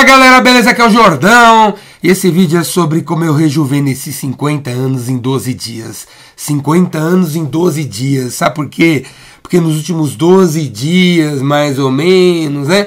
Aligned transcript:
Fala 0.00 0.12
galera, 0.12 0.40
beleza? 0.40 0.70
Aqui 0.70 0.80
é 0.80 0.86
o 0.86 0.90
Jordão 0.90 1.74
e 2.02 2.08
esse 2.08 2.30
vídeo 2.30 2.58
é 2.58 2.64
sobre 2.64 3.02
como 3.02 3.22
eu 3.22 3.34
rejuvenesci 3.34 4.14
50 4.14 4.70
anos 4.70 5.10
em 5.10 5.18
12 5.18 5.52
dias. 5.52 6.08
50 6.34 6.96
anos 6.96 7.36
em 7.36 7.44
12 7.44 7.84
dias, 7.84 8.32
sabe 8.32 8.54
por 8.54 8.66
quê? 8.70 9.04
Porque 9.42 9.60
nos 9.60 9.76
últimos 9.76 10.16
12 10.16 10.68
dias, 10.68 11.42
mais 11.42 11.78
ou 11.78 11.90
menos, 11.90 12.68
né? 12.68 12.86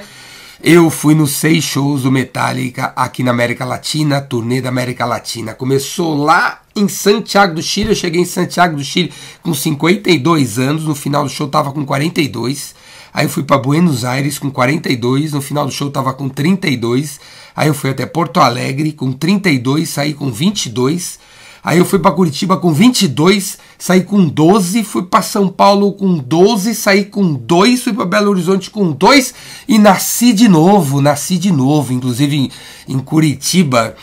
Eu 0.64 0.90
fui 0.90 1.14
nos 1.14 1.34
seis 1.34 1.64
shows 1.64 2.02
do 2.02 2.12
Metallica 2.12 2.92
aqui 2.96 3.22
na 3.22 3.30
América 3.30 3.64
Latina, 3.64 4.20
turnê 4.20 4.60
da 4.60 4.70
América 4.70 5.06
Latina. 5.06 5.54
Começou 5.54 6.16
lá 6.16 6.62
em 6.76 6.88
Santiago 6.88 7.54
do 7.54 7.62
Chile, 7.62 7.90
eu 7.90 7.96
cheguei 7.96 8.22
em 8.22 8.26
Santiago 8.26 8.76
do 8.76 8.84
Chile 8.84 9.14
com 9.44 9.54
52 9.54 10.58
anos, 10.58 10.86
no 10.86 10.96
final 10.96 11.26
do 11.26 11.30
show 11.30 11.48
tava 11.48 11.72
com 11.72 11.86
42. 11.86 12.74
Aí 13.14 13.26
eu 13.26 13.30
fui 13.30 13.44
para 13.44 13.58
Buenos 13.58 14.04
Aires 14.04 14.40
com 14.40 14.50
42, 14.50 15.34
no 15.34 15.42
final 15.42 15.66
do 15.66 15.72
show 15.72 15.92
tava 15.92 16.14
com 16.14 16.28
32. 16.28 17.20
Aí 17.56 17.68
eu 17.68 17.74
fui 17.74 17.92
até 17.92 18.06
Porto 18.06 18.40
Alegre 18.40 18.92
com 18.92 19.12
32, 19.12 19.88
saí 19.88 20.14
com 20.14 20.32
22. 20.32 21.20
Aí 21.64 21.78
eu 21.78 21.86
fui 21.86 22.00
para 22.00 22.12
Curitiba 22.12 22.58
com 22.58 22.74
22, 22.74 23.58
saí 23.78 24.04
com 24.04 24.26
12, 24.26 24.84
fui 24.84 25.04
para 25.04 25.22
São 25.22 25.48
Paulo 25.48 25.94
com 25.94 26.18
12, 26.18 26.76
saí 26.76 27.06
com 27.06 27.34
2, 27.36 27.84
fui 27.84 27.94
para 27.94 28.06
Belo 28.06 28.32
Horizonte 28.32 28.70
com 28.70 28.92
2 28.92 29.34
e 29.68 29.80
nasci 29.80 30.34
de 30.34 30.50
novo, 30.50 31.00
nasci 31.00 31.38
de 31.38 31.54
novo, 31.54 31.94
inclusive 31.94 32.36
em, 32.36 32.52
em 32.90 33.00
Curitiba 33.00 33.96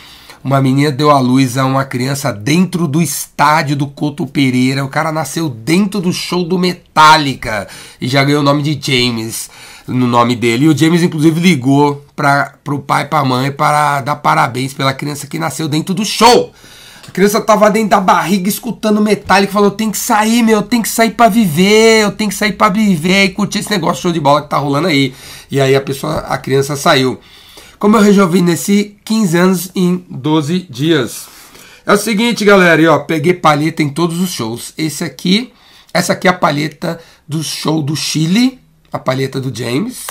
uma 0.42 0.60
menina 0.60 0.90
deu 0.90 1.10
à 1.10 1.18
luz 1.18 1.58
a 1.58 1.66
uma 1.66 1.84
criança 1.84 2.32
dentro 2.32 2.88
do 2.88 3.02
estádio 3.02 3.76
do 3.76 3.86
Couto 3.86 4.26
Pereira. 4.26 4.84
O 4.84 4.88
cara 4.88 5.12
nasceu 5.12 5.48
dentro 5.50 6.00
do 6.00 6.12
show 6.12 6.44
do 6.44 6.58
Metallica 6.58 7.68
e 8.00 8.08
já 8.08 8.24
ganhou 8.24 8.40
o 8.40 8.44
nome 8.44 8.62
de 8.62 8.80
James 8.80 9.50
no 9.86 10.06
nome 10.06 10.34
dele. 10.34 10.64
E 10.64 10.68
o 10.68 10.76
James, 10.76 11.02
inclusive, 11.02 11.38
ligou 11.38 12.04
para 12.16 12.54
o 12.68 12.78
pai 12.78 13.02
e 13.02 13.06
para 13.06 13.18
a 13.18 13.24
mãe 13.24 13.52
para 13.52 14.00
dar 14.00 14.16
parabéns 14.16 14.72
pela 14.72 14.94
criança 14.94 15.26
que 15.26 15.38
nasceu 15.38 15.68
dentro 15.68 15.92
do 15.92 16.04
show. 16.04 16.52
A 17.06 17.10
criança 17.10 17.40
tava 17.40 17.70
dentro 17.70 17.90
da 17.90 18.00
barriga 18.00 18.48
escutando 18.48 19.00
Metallica, 19.00 19.52
falou: 19.52 19.70
tem 19.70 19.90
que 19.90 19.98
sair, 19.98 20.42
meu, 20.42 20.62
tem 20.62 20.80
que 20.80 20.88
sair 20.88 21.10
para 21.10 21.28
viver, 21.28 22.04
eu 22.04 22.12
tenho 22.12 22.30
que 22.30 22.36
sair 22.36 22.52
para 22.52 22.72
viver 22.72 23.24
e 23.24 23.30
curtir 23.30 23.58
esse 23.58 23.70
negócio 23.70 24.02
show 24.02 24.12
de 24.12 24.20
bola 24.20 24.42
que 24.42 24.48
tá 24.48 24.56
rolando 24.56 24.88
aí. 24.88 25.12
E 25.50 25.60
aí 25.60 25.74
a 25.74 25.80
pessoa, 25.80 26.18
a 26.20 26.38
criança 26.38 26.76
saiu. 26.76 27.18
Como 27.80 27.96
eu 27.96 28.02
rejuvenesci 28.02 28.98
15 29.06 29.38
anos 29.38 29.70
em 29.74 30.04
12 30.10 30.66
dias. 30.68 31.26
É 31.86 31.94
o 31.94 31.96
seguinte, 31.96 32.44
galera, 32.44 32.92
ó, 32.92 32.98
peguei 32.98 33.32
palheta 33.32 33.82
em 33.82 33.88
todos 33.88 34.20
os 34.20 34.30
shows. 34.30 34.74
Esse 34.76 35.02
aqui, 35.02 35.50
essa 35.90 36.12
aqui 36.12 36.28
é 36.28 36.30
a 36.30 36.34
palheta 36.34 37.00
do 37.26 37.42
show 37.42 37.80
do 37.80 37.96
Chile, 37.96 38.60
a 38.92 38.98
palheta 38.98 39.40
do 39.40 39.50
James. 39.56 40.06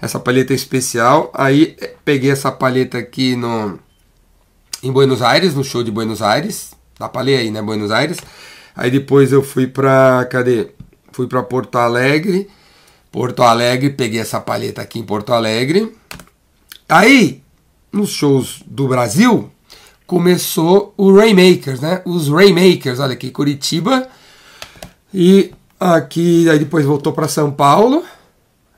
Essa 0.00 0.20
palheta 0.20 0.52
é 0.52 0.54
especial. 0.54 1.32
Aí 1.34 1.76
eh, 1.80 1.96
peguei 2.04 2.30
essa 2.30 2.52
palheta 2.52 2.98
aqui 2.98 3.34
no 3.34 3.80
em 4.80 4.92
Buenos 4.92 5.20
Aires, 5.20 5.52
no 5.52 5.64
show 5.64 5.82
de 5.82 5.90
Buenos 5.90 6.22
Aires. 6.22 6.74
Da 6.96 7.08
palheta 7.08 7.42
aí, 7.42 7.50
né, 7.50 7.60
Buenos 7.60 7.90
Aires. 7.90 8.18
Aí 8.76 8.88
depois 8.88 9.32
eu 9.32 9.42
fui 9.42 9.66
pra, 9.66 10.28
cadê? 10.30 10.68
Fui 11.10 11.26
pra 11.26 11.42
Porto 11.42 11.76
Alegre. 11.76 12.48
Porto 13.10 13.42
Alegre, 13.42 13.90
peguei 13.90 14.20
essa 14.20 14.40
palheta 14.40 14.80
aqui 14.80 15.00
em 15.00 15.04
Porto 15.04 15.32
Alegre. 15.32 15.92
Aí, 16.90 17.40
nos 17.92 18.10
shows 18.10 18.64
do 18.66 18.88
Brasil, 18.88 19.48
começou 20.08 20.92
o 20.96 21.14
Raymakers, 21.14 21.78
né? 21.78 22.02
Os 22.04 22.28
Raymakers, 22.28 22.98
olha 22.98 23.12
aqui, 23.12 23.30
Curitiba. 23.30 24.08
E 25.14 25.52
aqui, 25.78 26.50
aí 26.50 26.58
depois 26.58 26.84
voltou 26.84 27.12
para 27.12 27.28
São 27.28 27.52
Paulo. 27.52 28.02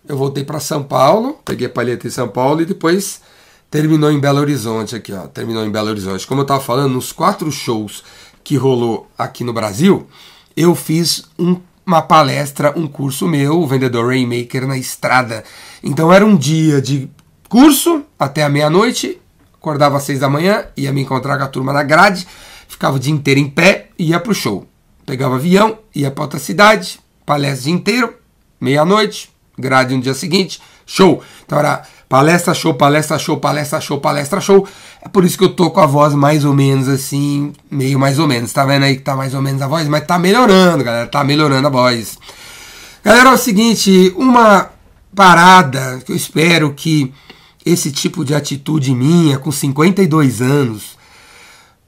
Eu 0.06 0.18
voltei 0.18 0.44
para 0.44 0.60
São 0.60 0.83
Paulo, 0.83 1.38
peguei 1.42 1.68
a 1.68 1.70
palheta 1.70 2.06
em 2.06 2.10
São 2.10 2.28
Paulo 2.28 2.60
e 2.60 2.66
depois 2.66 3.22
terminou 3.70 4.12
em 4.12 4.20
Belo 4.20 4.40
Horizonte 4.40 4.94
aqui, 4.94 5.14
ó. 5.14 5.27
Terminou 5.27 5.64
em 5.64 5.70
Belo 5.70 5.88
Horizonte. 5.88 6.27
Como 6.27 6.42
eu 6.42 6.44
estava 6.44 6.60
falando, 6.60 6.92
nos 6.92 7.12
quatro 7.12 7.50
shows 7.50 8.05
que 8.44 8.58
rolou 8.58 9.08
aqui 9.16 9.42
no 9.42 9.55
Brasil, 9.55 10.06
eu 10.55 10.74
fiz 10.74 11.24
um, 11.39 11.58
uma 11.86 12.02
palestra, 12.02 12.78
um 12.78 12.86
curso 12.86 13.27
meu, 13.27 13.58
o 13.58 13.67
vendedor 13.67 14.08
Rainmaker 14.08 14.67
na 14.67 14.77
estrada. 14.77 15.45
Então 15.83 16.12
era 16.12 16.27
um 16.27 16.36
dia 16.36 16.83
de 16.83 17.11
curso 17.52 18.02
até 18.18 18.42
a 18.42 18.48
meia-noite, 18.48 19.20
acordava 19.52 19.98
às 19.98 20.05
seis 20.05 20.20
da 20.20 20.27
manhã, 20.27 20.64
ia 20.74 20.90
me 20.90 21.02
encontrar 21.02 21.36
com 21.36 21.45
a 21.45 21.46
turma 21.46 21.70
na 21.70 21.83
grade, 21.83 22.27
ficava 22.67 22.96
o 22.96 22.98
dia 22.98 23.13
inteiro 23.13 23.39
em 23.39 23.46
pé 23.46 23.90
e 23.98 24.08
ia 24.08 24.18
pro 24.18 24.35
show. 24.35 24.67
Pegava 25.05 25.35
avião, 25.35 25.79
ia 25.95 26.11
para 26.11 26.24
outra 26.24 26.39
cidade, 26.39 26.98
palestra 27.27 27.61
o 27.61 27.64
dia 27.64 27.74
inteiro, 27.74 28.14
meia-noite, 28.58 29.30
grade 29.58 29.95
no 29.95 30.01
dia 30.01 30.14
seguinte, 30.14 30.63
show. 30.86 31.23
Então 31.45 31.58
era 31.58 31.83
palestra, 32.08 32.55
show, 32.55 32.73
palestra, 32.73 33.18
show, 33.18 33.36
palestra, 33.36 33.83
show, 33.83 34.01
palestra, 34.01 34.40
show. 34.40 34.67
É 35.02 35.08
por 35.11 35.23
isso 35.23 35.36
que 35.36 35.45
eu 35.45 35.55
tô 35.55 35.70
com 35.70 35.80
a 35.80 35.86
voz 35.86 36.14
mais 36.14 36.46
ou 36.46 36.55
menos 36.55 36.89
assim, 36.89 37.52
meio 37.70 37.98
mais 37.98 38.19
ou 38.19 38.27
menos. 38.27 38.51
Tá 38.51 38.64
vendo 38.64 38.84
aí 38.84 38.96
que 38.96 39.02
tá 39.02 39.14
mais 39.14 39.34
ou 39.34 39.42
menos 39.42 39.61
a 39.61 39.69
voz? 39.69 39.86
Mas 39.89 40.07
tá 40.07 40.19
melhorando, 40.19 40.83
galera, 40.83 41.07
tá 41.07 41.23
melhorando 41.23 41.67
a 41.67 41.70
voz. 41.70 42.19
Galera, 43.05 43.29
é 43.29 43.33
o 43.34 43.36
seguinte, 43.36 44.11
uma 44.17 44.70
parada 45.14 46.01
que 46.07 46.13
eu 46.13 46.17
espero 46.17 46.73
que 46.73 47.13
esse 47.64 47.90
tipo 47.90 48.24
de 48.24 48.34
atitude 48.34 48.95
minha, 48.95 49.39
com 49.39 49.52
52 49.52 50.42
anos, 50.42 50.96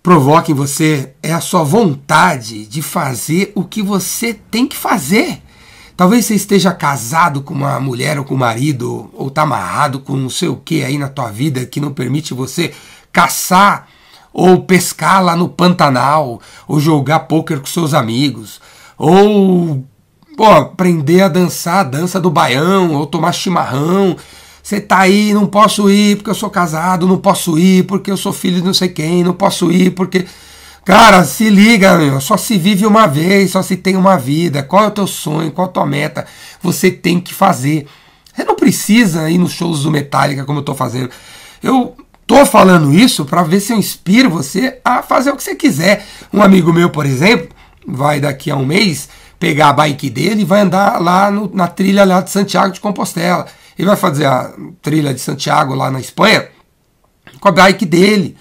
provoca 0.03 0.51
em 0.51 0.55
você 0.55 1.15
é 1.23 1.33
a 1.33 1.41
sua 1.41 1.65
vontade 1.65 2.67
de 2.67 2.83
fazer 2.83 3.53
o 3.55 3.65
que 3.65 3.83
você 3.83 4.35
tem 4.35 4.67
que 4.67 4.77
fazer. 4.77 5.43
Talvez 5.97 6.27
você 6.27 6.35
esteja 6.35 6.73
casado 6.73 7.41
com 7.41 7.55
uma 7.55 7.79
mulher 7.79 8.19
ou 8.19 8.25
com 8.25 8.35
um 8.35 8.39
marido, 8.39 9.11
ou 9.13 9.29
está 9.29 9.43
amarrado 9.43 10.01
com 10.01 10.17
não 10.17 10.29
sei 10.29 10.49
o 10.49 10.57
que 10.57 10.85
aí 10.85 10.99
na 10.99 11.09
tua 11.09 11.31
vida 11.31 11.65
que 11.65 11.81
não 11.81 11.93
permite 11.93 12.35
você 12.35 12.73
caçar 13.13 13.89
ou 14.35 14.63
pescar 14.63 15.23
lá 15.23 15.37
no 15.37 15.49
Pantanal, 15.49 16.41
ou 16.67 16.81
jogar 16.81 17.21
pôquer 17.21 17.61
com 17.61 17.67
seus 17.67 17.95
amigos, 17.95 18.61
ou 18.99 19.87
pô, 20.37 20.45
aprender 20.47 21.21
a 21.23 21.29
dançar 21.29 21.79
a 21.79 21.85
dança 21.85 22.21
do 22.21 22.31
baião, 22.31 22.95
ou 22.95 23.07
tomar 23.07 23.31
chimarrão, 23.31 24.17
você 24.65 24.81
tá 24.81 25.01
aí, 25.01 25.35
não 25.35 25.47
posso 25.47 25.91
ir 25.91 26.17
porque 26.17 26.31
eu 26.31 26.35
sou 26.35 26.49
casado, 26.49 27.07
não 27.07 27.19
posso 27.19 27.59
ir 27.59 27.85
porque 27.85 28.11
eu 28.11 28.17
sou 28.17 28.33
filho 28.33 28.57
de 28.57 28.65
não 28.65 28.73
sei 28.73 28.89
quem, 28.89 29.23
não 29.23 29.35
posso 29.35 29.71
ir 29.71 29.91
porque. 29.91 30.25
Cara, 30.87 31.23
se 31.25 31.51
liga, 31.51 31.99
meu, 31.99 32.19
só 32.19 32.39
se 32.39 32.57
vive 32.57 32.87
uma 32.87 33.07
vez, 33.07 33.51
só 33.51 33.63
se 33.63 33.77
tem 33.77 33.95
uma 33.95 34.17
vida. 34.17 34.63
Qual 34.63 34.85
é 34.85 34.87
o 34.87 34.91
teu 34.91 35.07
sonho, 35.07 35.53
qual 35.53 35.67
é 35.67 35.71
a 35.71 35.73
tua 35.73 35.85
meta? 35.85 36.27
Você 36.63 36.91
tem 36.91 37.21
que 37.21 37.35
fazer. 37.35 37.87
Você 38.35 38.43
não 38.43 38.57
precisa 38.57 39.31
ir 39.31 39.37
nos 39.37 39.53
shows 39.53 39.83
do 39.83 39.91
Metallica 39.91 40.47
como 40.47 40.61
eu 40.61 40.65
tô 40.65 40.75
fazendo. 40.75 41.11
Eu 41.63 41.95
tô 42.27 42.47
falando 42.47 42.93
isso 42.93 43.27
para 43.27 43.43
ver 43.43 43.61
se 43.61 43.73
eu 43.73 43.77
inspiro 43.77 44.31
você 44.31 44.79
a 44.83 45.03
fazer 45.03 45.31
o 45.31 45.37
que 45.37 45.43
você 45.43 45.55
quiser. 45.55 46.07
Um 46.33 46.43
amigo 46.43 46.73
meu, 46.73 46.89
por 46.89 47.05
exemplo, 47.05 47.49
vai 47.87 48.19
daqui 48.19 48.51
a 48.51 48.57
um 48.57 48.65
mês 48.65 49.11
pegar 49.39 49.69
a 49.69 49.73
bike 49.75 50.09
dele 50.09 50.41
e 50.41 50.47
vai 50.47 50.63
andar 50.63 51.03
lá 51.03 51.31
no, 51.31 51.51
na 51.53 51.69
trilha 51.69 52.03
lá 52.05 52.23
de 52.23 52.31
Santiago 52.31 52.73
de 52.73 52.81
Compostela. 52.81 53.47
Ele 53.79 53.89
vai 53.89 53.97
fazer 53.97 54.27
a 54.27 54.53
trilha 54.81 55.13
de 55.13 55.21
Santiago 55.21 55.75
lá 55.75 55.91
na 55.91 56.01
Espanha 56.01 56.49
com 57.41 57.49
a 57.49 57.53
bike 57.53 57.85
dele. 57.85 58.37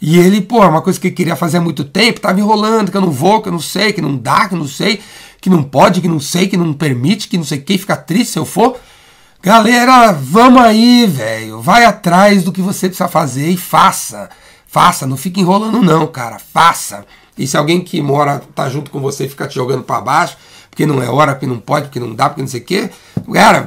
E 0.00 0.18
ele, 0.18 0.40
pô, 0.40 0.62
é 0.62 0.66
uma 0.66 0.80
coisa 0.80 0.98
que 0.98 1.10
queria 1.10 1.34
fazer 1.34 1.58
há 1.58 1.60
muito 1.60 1.84
tempo, 1.84 2.20
tava 2.20 2.38
enrolando, 2.38 2.90
que 2.90 2.96
eu 2.96 3.00
não 3.00 3.10
vou, 3.10 3.42
que 3.42 3.48
eu 3.48 3.52
não 3.52 3.60
sei, 3.60 3.92
que 3.92 4.00
não 4.00 4.16
dá, 4.16 4.48
que 4.48 4.54
não 4.54 4.66
sei, 4.66 5.00
que 5.40 5.50
não 5.50 5.62
pode, 5.62 6.00
que 6.00 6.08
não 6.08 6.20
sei, 6.20 6.46
que 6.46 6.56
não 6.56 6.72
permite, 6.72 7.28
que 7.28 7.36
não 7.36 7.44
sei 7.44 7.58
o 7.58 7.62
que, 7.62 7.78
fica 7.78 7.96
triste 7.96 8.32
se 8.32 8.38
eu 8.38 8.44
for. 8.44 8.78
Galera, 9.42 10.12
vamos 10.12 10.62
aí, 10.62 11.06
velho. 11.06 11.60
Vai 11.60 11.84
atrás 11.84 12.42
do 12.42 12.52
que 12.52 12.60
você 12.60 12.88
precisa 12.88 13.08
fazer 13.08 13.48
e 13.48 13.56
faça. 13.56 14.28
Faça, 14.66 15.06
não 15.06 15.16
fique 15.16 15.40
enrolando, 15.40 15.80
não, 15.80 16.06
cara. 16.06 16.38
Faça. 16.38 17.04
E 17.36 17.46
se 17.46 17.56
alguém 17.56 17.80
que 17.80 18.02
mora, 18.02 18.42
tá 18.54 18.68
junto 18.68 18.90
com 18.90 19.00
você, 19.00 19.28
fica 19.28 19.46
te 19.46 19.54
jogando 19.54 19.84
para 19.84 20.00
baixo, 20.00 20.36
porque 20.70 20.86
não 20.86 21.02
é 21.02 21.08
hora, 21.08 21.32
porque 21.32 21.46
não 21.46 21.58
pode, 21.58 21.86
porque 21.86 22.00
não 22.00 22.14
dá, 22.14 22.28
porque 22.28 22.42
não 22.42 22.48
sei 22.48 22.60
o 22.60 22.64
quê, 22.64 22.90
cara, 23.32 23.66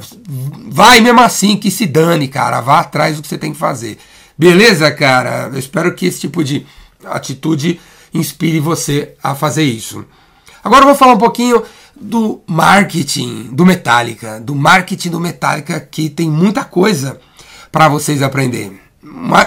vai 0.69 1.01
mesmo 1.01 1.21
assim, 1.21 1.57
que 1.57 1.69
se 1.69 1.85
dane, 1.85 2.27
cara. 2.27 2.61
Vá 2.61 2.79
atrás 2.79 3.15
do 3.15 3.21
que 3.21 3.27
você 3.27 3.37
tem 3.37 3.53
que 3.53 3.59
fazer. 3.59 3.97
Beleza, 4.37 4.89
cara? 4.91 5.49
Eu 5.51 5.59
espero 5.59 5.93
que 5.93 6.05
esse 6.05 6.21
tipo 6.21 6.43
de 6.43 6.65
atitude 7.05 7.79
inspire 8.13 8.59
você 8.59 9.13
a 9.23 9.35
fazer 9.35 9.63
isso. 9.63 10.05
Agora 10.63 10.83
eu 10.83 10.87
vou 10.87 10.95
falar 10.95 11.13
um 11.13 11.17
pouquinho 11.17 11.63
do 11.99 12.41
marketing 12.47 13.49
do 13.51 13.65
Metallica, 13.65 14.39
do 14.39 14.55
marketing 14.55 15.09
do 15.09 15.19
Metallica 15.19 15.79
que 15.79 16.09
tem 16.09 16.29
muita 16.29 16.63
coisa 16.63 17.19
para 17.71 17.87
vocês 17.87 18.21
aprenderem. 18.21 18.79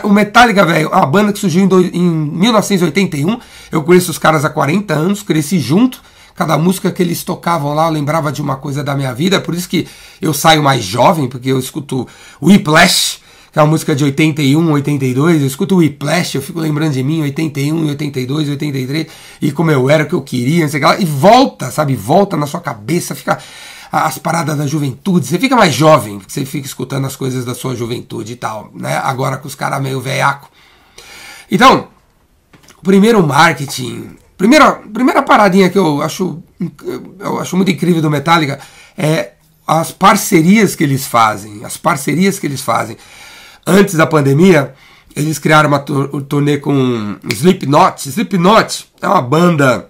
O 0.03 0.11
Metallica, 0.11 0.65
velho, 0.65 0.89
é 0.93 0.97
uma 0.97 1.07
banda 1.07 1.33
que 1.33 1.39
surgiu 1.39 1.63
em, 1.63 2.01
1981. 2.01 3.39
Eu 3.71 3.83
conheço 3.83 4.11
os 4.11 4.19
caras 4.19 4.45
há 4.45 4.51
40 4.51 4.93
anos, 4.93 5.23
cresci 5.23 5.59
junto. 5.59 6.03
Cada 6.35 6.59
música 6.59 6.91
que 6.91 7.03
eles 7.03 7.23
tocavam 7.23 7.75
lá 7.75 7.87
eu 7.87 7.93
lembrava 7.93 8.33
de 8.33 8.43
uma 8.43 8.57
coisa 8.57 8.83
da 8.83 8.95
minha 8.95 9.15
vida. 9.15 9.41
Por 9.41 9.55
isso 9.55 9.69
que 9.69 9.87
eu 10.21 10.35
saio 10.35 10.63
mais 10.63 10.85
jovem, 10.85 11.29
porque 11.29 11.51
eu 11.51 11.59
escuto 11.59 12.09
Whiplash, 12.43 13.21
que 13.53 13.59
é 13.59 13.63
uma 13.63 13.69
música 13.69 13.95
de 13.95 14.03
81, 14.03 14.73
82. 14.73 15.41
Eu 15.43 15.47
escuto 15.47 15.77
Whiplash, 15.77 16.35
eu 16.35 16.43
fico 16.43 16.59
lembrando 16.59 16.93
de 16.93 17.03
mim, 17.05 17.23
81, 17.23 17.87
82, 17.87 18.49
83, 18.49 19.07
e 19.41 19.53
como 19.53 19.71
eu 19.71 19.89
era, 19.89 20.03
o 20.03 20.07
que 20.09 20.15
eu 20.15 20.23
queria, 20.23 20.65
não 20.65 20.69
sei 20.69 20.81
o 20.81 20.83
que 20.83 20.89
lá. 20.89 20.99
E 20.99 21.05
volta, 21.05 21.71
sabe? 21.71 21.95
Volta 21.95 22.37
na 22.37 22.49
sua 22.49 22.61
cabeça, 22.61 23.15
fica 23.15 23.39
as 23.93 24.19
paradas 24.19 24.59
da 24.59 24.67
juventude, 24.67 25.25
você 25.25 25.39
fica 25.39 25.55
mais 25.55 25.73
jovem, 25.73 26.21
você 26.27 26.45
fica 26.45 26.67
escutando 26.67 27.07
as 27.07 27.15
coisas 27.15 27.45
da 27.45 27.55
sua 27.55 27.77
juventude 27.77 28.33
e 28.33 28.37
tal, 28.37 28.73
né? 28.75 28.97
Agora 28.97 29.37
com 29.37 29.47
os 29.47 29.55
caras 29.55 29.81
meio 29.81 30.01
veiaco. 30.01 30.51
Então, 31.49 31.87
o 32.77 32.83
primeiro 32.83 33.25
marketing, 33.25 34.17
primeira, 34.37 34.73
primeira 34.73 35.23
paradinha 35.23 35.71
que 35.71 35.79
eu 35.79 36.03
acho, 36.03 36.43
eu 37.19 37.41
acho 37.41 37.57
muito 37.57 37.71
incrível 37.71 38.03
do 38.03 38.11
Metallica 38.11 38.59
é 38.97 39.33
as 39.67 39.91
parcerias 39.91 40.77
que 40.77 40.85
eles 40.85 41.07
fazem, 41.07 41.65
as 41.65 41.77
parcerias 41.77 42.39
que 42.39 42.47
eles 42.47 42.61
fazem. 42.61 42.97
Antes 43.67 43.95
da 43.95 44.07
pandemia, 44.07 44.75
eles 45.17 45.39
criaram 45.39 45.69
uma 45.69 45.79
turnê 45.79 46.59
com 46.59 47.17
Slipknot. 47.31 48.09
Slipknot 48.09 48.87
é 49.01 49.09
uma 49.09 49.23
banda 49.23 49.89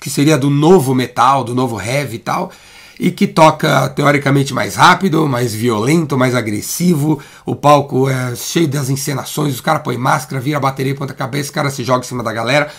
que 0.00 0.10
seria 0.10 0.36
do 0.36 0.50
novo 0.50 0.94
metal, 0.94 1.42
do 1.42 1.54
novo 1.54 1.80
heavy 1.80 2.16
e 2.16 2.18
tal, 2.18 2.52
e 3.00 3.10
que 3.10 3.26
toca 3.26 3.88
teoricamente 3.88 4.52
mais 4.52 4.74
rápido, 4.74 5.26
mais 5.26 5.54
violento, 5.54 6.18
mais 6.18 6.34
agressivo. 6.34 7.22
O 7.46 7.56
palco 7.56 8.10
é 8.10 8.36
cheio 8.36 8.68
das 8.68 8.90
encenações, 8.90 9.54
os 9.54 9.60
caras 9.62 9.82
põem 9.82 9.96
máscara, 9.96 10.40
vira 10.40 10.58
a 10.58 10.60
bateria 10.60 10.94
ponta 10.94 11.14
cabeça, 11.14 11.50
o 11.50 11.54
cara 11.54 11.70
se 11.70 11.82
joga 11.82 12.04
em 12.04 12.08
cima 12.08 12.22
da 12.22 12.32
galera. 12.32 12.70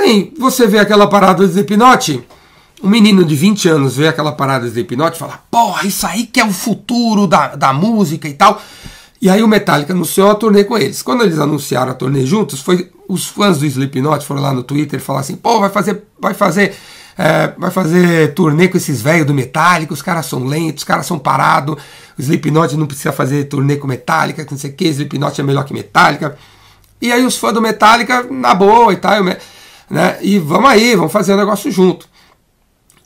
Aí 0.00 0.32
você 0.38 0.66
vê 0.66 0.78
aquela 0.78 1.06
parada 1.06 1.44
de 1.44 1.50
Slipknot, 1.50 2.24
um 2.82 2.88
menino 2.88 3.22
de 3.22 3.34
20 3.34 3.68
anos 3.68 3.96
vê 3.96 4.08
aquela 4.08 4.32
parada 4.32 4.64
de 4.64 4.70
Slipknot 4.70 5.14
e 5.14 5.18
fala: 5.18 5.40
Porra, 5.50 5.86
isso 5.86 6.06
aí 6.06 6.24
que 6.24 6.40
é 6.40 6.44
o 6.44 6.50
futuro 6.50 7.26
da, 7.26 7.54
da 7.54 7.72
música 7.74 8.26
e 8.26 8.32
tal. 8.32 8.60
E 9.20 9.28
aí 9.28 9.42
o 9.42 9.48
Metallica 9.48 9.92
anunciou 9.92 10.30
a 10.30 10.34
turnê 10.34 10.64
com 10.64 10.78
eles. 10.78 11.02
Quando 11.02 11.22
eles 11.22 11.38
anunciaram 11.38 11.92
a 11.92 11.94
turnê 11.94 12.24
juntos, 12.24 12.62
foi 12.62 12.90
os 13.06 13.26
fãs 13.26 13.58
do 13.58 13.66
Slipknot 13.66 14.24
foram 14.24 14.40
lá 14.40 14.54
no 14.54 14.62
Twitter 14.62 14.98
falaram 15.00 15.20
assim: 15.20 15.36
pô, 15.36 15.60
vai 15.60 15.68
fazer, 15.68 16.02
vai 16.18 16.32
fazer, 16.32 16.74
é, 17.18 17.52
vai 17.58 17.70
fazer 17.70 18.32
turnê 18.32 18.68
com 18.68 18.78
esses 18.78 19.02
velhos 19.02 19.26
do 19.26 19.34
Metallica, 19.34 19.92
os 19.92 20.00
caras 20.00 20.24
são 20.24 20.46
lentos, 20.46 20.82
os 20.82 20.84
caras 20.84 21.04
são 21.04 21.18
parados, 21.18 21.76
o 22.18 22.22
Slipknot 22.22 22.74
não 22.74 22.86
precisa 22.86 23.12
fazer 23.12 23.44
turnê 23.44 23.76
com 23.76 23.86
Metallica, 23.86 24.46
não 24.50 24.56
sei 24.56 24.70
o 24.70 24.72
que, 24.72 24.88
Slipknot 24.88 25.38
é 25.38 25.44
melhor 25.44 25.66
que 25.66 25.74
Metallica. 25.74 26.38
E 27.02 27.12
aí 27.12 27.22
os 27.22 27.36
fãs 27.36 27.52
do 27.52 27.60
Metallica, 27.60 28.22
na 28.30 28.54
boa 28.54 28.94
e 28.94 28.96
tal, 28.96 29.12
né? 29.90 30.18
E 30.22 30.38
vamos 30.38 30.70
aí, 30.70 30.94
vamos 30.94 31.12
fazer 31.12 31.34
o 31.34 31.36
negócio 31.36 31.70
junto. 31.70 32.08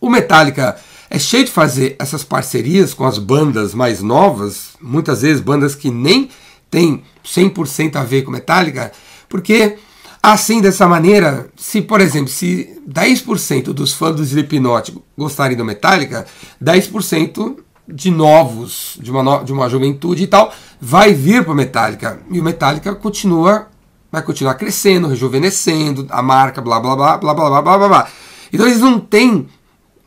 O 0.00 0.10
Metallica 0.10 0.76
é 1.08 1.18
cheio 1.18 1.44
de 1.44 1.50
fazer 1.50 1.96
essas 1.98 2.22
parcerias 2.22 2.92
com 2.92 3.04
as 3.04 3.18
bandas 3.18 3.74
mais 3.74 4.02
novas, 4.02 4.70
muitas 4.80 5.22
vezes 5.22 5.40
bandas 5.40 5.74
que 5.74 5.90
nem 5.90 6.28
têm 6.70 7.02
100% 7.24 7.96
a 7.96 8.04
ver 8.04 8.22
com 8.22 8.30
Metallica, 8.30 8.92
porque 9.28 9.78
assim, 10.22 10.60
dessa 10.60 10.88
maneira, 10.88 11.48
se, 11.54 11.82
por 11.82 12.00
exemplo, 12.00 12.28
se 12.28 12.80
10% 12.88 13.72
dos 13.72 13.92
fãs 13.92 14.16
do 14.16 14.22
Slipknot 14.22 14.94
gostarem 15.16 15.56
do 15.56 15.64
Metallica, 15.64 16.26
10% 16.62 17.58
de 17.86 18.10
novos, 18.10 18.98
de 19.00 19.10
uma, 19.10 19.22
no, 19.22 19.44
de 19.44 19.52
uma 19.52 19.68
juventude 19.68 20.22
e 20.22 20.26
tal, 20.26 20.52
vai 20.80 21.12
vir 21.12 21.44
para 21.44 21.52
o 21.52 21.56
Metallica. 21.56 22.20
E 22.30 22.40
o 22.40 22.42
Metallica 22.42 22.94
continua, 22.94 23.68
vai 24.14 24.22
continuar 24.22 24.54
crescendo, 24.54 25.08
rejuvenescendo, 25.08 26.06
a 26.08 26.22
marca, 26.22 26.60
blá 26.62 26.78
blá 26.78 26.94
blá 26.94 27.18
blá 27.18 27.34
blá 27.34 27.50
blá 27.50 27.62
blá 27.62 27.88
blá. 27.88 28.08
Então 28.52 28.64
eles 28.64 28.78
não 28.78 29.00
têm 29.00 29.48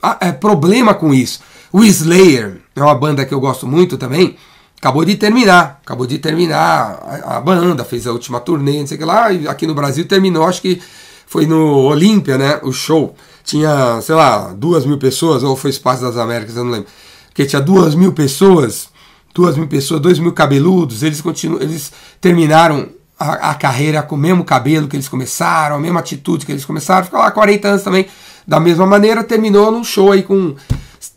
ah, 0.01 0.17
é, 0.21 0.31
problema 0.31 0.93
com 0.93 1.13
isso. 1.13 1.41
O 1.73 1.83
Slayer 1.83 2.61
é 2.73 2.81
uma 2.81 2.95
banda 2.95 3.25
que 3.25 3.33
eu 3.33 3.39
gosto 3.41 3.67
muito 3.67 3.97
também. 3.97 4.37
Acabou 4.77 5.03
de 5.03 5.15
terminar, 5.15 5.81
acabou 5.83 6.07
de 6.07 6.19
terminar 6.19 7.21
a, 7.25 7.37
a 7.37 7.41
banda, 7.41 7.83
fez 7.83 8.07
a 8.07 8.13
última 8.13 8.39
turnê, 8.39 8.79
não 8.79 8.87
sei 8.87 8.95
o 8.95 8.99
que 8.99 9.05
lá, 9.05 9.33
e 9.33 9.45
aqui 9.45 9.67
no 9.67 9.75
Brasil 9.75 10.07
terminou, 10.07 10.45
acho 10.45 10.61
que 10.61 10.81
foi 11.25 11.45
no 11.45 11.81
Olímpia, 11.81 12.37
né? 12.37 12.61
O 12.63 12.71
show. 12.71 13.13
Tinha, 13.43 13.99
sei 14.01 14.15
lá, 14.15 14.53
duas 14.53 14.85
mil 14.85 14.97
pessoas, 14.97 15.43
ou 15.43 15.55
foi 15.57 15.71
Espaço 15.71 16.03
das 16.03 16.15
Américas, 16.15 16.55
eu 16.55 16.63
não 16.63 16.71
lembro. 16.71 16.87
Porque 17.27 17.45
tinha 17.45 17.61
duas 17.61 17.93
mil 17.93 18.13
pessoas, 18.13 18.87
duas 19.33 19.57
mil 19.57 19.67
pessoas, 19.67 19.99
dois 19.99 20.17
mil 20.17 20.31
cabeludos, 20.31 21.03
eles 21.03 21.19
continuam, 21.19 21.61
eles 21.61 21.91
terminaram 22.21 22.95
a, 23.19 23.51
a, 23.51 23.55
carreira 23.55 24.03
com 24.03 24.15
o 24.15 24.17
mesmo 24.17 24.43
cabelo 24.43 24.87
que 24.87 24.95
eles 24.95 25.09
começaram, 25.09 25.75
a 25.75 25.79
mesma 25.79 25.99
atitude 25.99 26.45
que 26.45 26.51
eles 26.51 26.65
começaram, 26.65 27.05
ficaram 27.05 27.23
lá 27.23 27.31
40 27.31 27.67
anos 27.67 27.83
também 27.83 28.07
da 28.47 28.59
mesma 28.59 28.85
maneira, 28.85 29.23
terminou 29.23 29.71
num 29.71 29.83
show 29.83 30.11
aí 30.11 30.23
com 30.23 30.55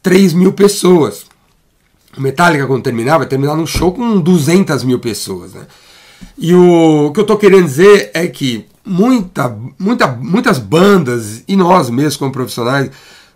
3 0.03 0.33
mil 0.33 0.53
pessoas. 0.53 1.27
O 2.17 2.21
Metallica, 2.21 2.67
quando 2.67 2.83
terminar, 2.83 3.19
vai 3.19 3.27
terminar 3.27 3.55
num 3.55 3.67
show 3.67 3.93
com 3.93 4.21
200 4.21 4.83
mil 4.83 4.99
pessoas. 4.99 5.55
Né? 5.55 5.67
E 6.37 6.55
o, 6.55 7.07
o 7.07 7.13
que 7.13 7.21
eu 7.21 7.23
estou 7.23 7.37
querendo 7.37 7.65
dizer 7.65 8.11
é 8.15 8.27
que 8.27 8.67
muita, 8.85 9.57
muita, 9.79 10.09
muitas 10.09 10.59
bandas, 10.59 11.45
e 11.47 11.55
nós 11.55 11.89
mesmos 11.89 12.17
como 12.17 12.33
profissionais, 12.33 12.91